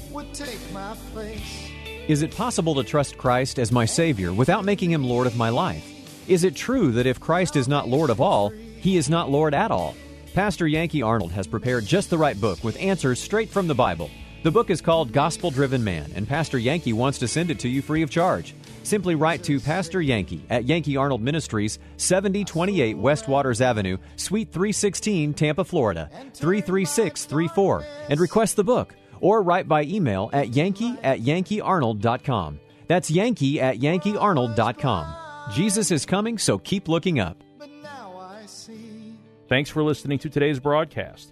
Would 0.09 0.33
take 0.33 0.59
my 0.73 0.95
face. 1.13 1.69
Is 2.07 2.23
it 2.23 2.35
possible 2.35 2.73
to 2.75 2.83
trust 2.83 3.19
Christ 3.19 3.59
as 3.59 3.71
my 3.71 3.85
Savior 3.85 4.33
without 4.33 4.65
making 4.65 4.89
Him 4.89 5.03
Lord 5.03 5.27
of 5.27 5.37
my 5.37 5.49
life? 5.49 5.85
Is 6.27 6.43
it 6.43 6.55
true 6.55 6.93
that 6.93 7.05
if 7.05 7.19
Christ 7.19 7.55
is 7.55 7.67
not 7.67 7.87
Lord 7.87 8.09
of 8.09 8.19
all, 8.19 8.49
He 8.49 8.97
is 8.97 9.11
not 9.11 9.29
Lord 9.29 9.53
at 9.53 9.69
all? 9.69 9.95
Pastor 10.33 10.67
Yankee 10.67 11.03
Arnold 11.03 11.33
has 11.33 11.45
prepared 11.45 11.85
just 11.85 12.09
the 12.09 12.17
right 12.17 12.39
book 12.39 12.63
with 12.63 12.79
answers 12.79 13.19
straight 13.19 13.49
from 13.49 13.67
the 13.67 13.75
Bible. 13.75 14.09
The 14.45 14.51
book 14.51 14.69
is 14.69 14.79
called 14.79 15.11
Gospel 15.11 15.49
Driven 15.49 15.83
Man, 15.83 16.11
and 16.13 16.27
Pastor 16.27 16.59
Yankee 16.59 16.93
wants 16.93 17.17
to 17.17 17.27
send 17.27 17.49
it 17.49 17.57
to 17.61 17.67
you 17.67 17.81
free 17.81 18.03
of 18.03 18.11
charge. 18.11 18.53
Simply 18.83 19.15
write 19.15 19.41
to 19.45 19.59
Pastor 19.59 19.99
Yankee 19.99 20.45
at 20.51 20.65
Yankee 20.65 20.97
Arnold 20.97 21.23
Ministries, 21.23 21.79
7028 21.97 22.95
West 22.95 23.27
Waters 23.27 23.59
Avenue, 23.59 23.97
Suite 24.17 24.51
316, 24.51 25.33
Tampa, 25.33 25.63
Florida, 25.63 26.11
33634, 26.35 27.85
and 28.09 28.19
request 28.19 28.55
the 28.55 28.63
book. 28.63 28.93
Or 29.19 29.41
write 29.41 29.67
by 29.67 29.81
email 29.81 30.29
at 30.31 30.49
yankee 30.49 30.95
at 31.01 31.21
yankeearnold.com. 31.21 32.59
That's 32.85 33.09
yankee 33.09 33.59
at 33.59 33.79
yankeearnold.com. 33.79 35.15
Jesus 35.53 35.89
is 35.89 36.05
coming, 36.05 36.37
so 36.37 36.59
keep 36.59 36.87
looking 36.87 37.19
up. 37.19 37.43
Thanks 39.49 39.71
for 39.71 39.81
listening 39.81 40.19
to 40.19 40.29
today's 40.29 40.59
broadcast. 40.59 41.31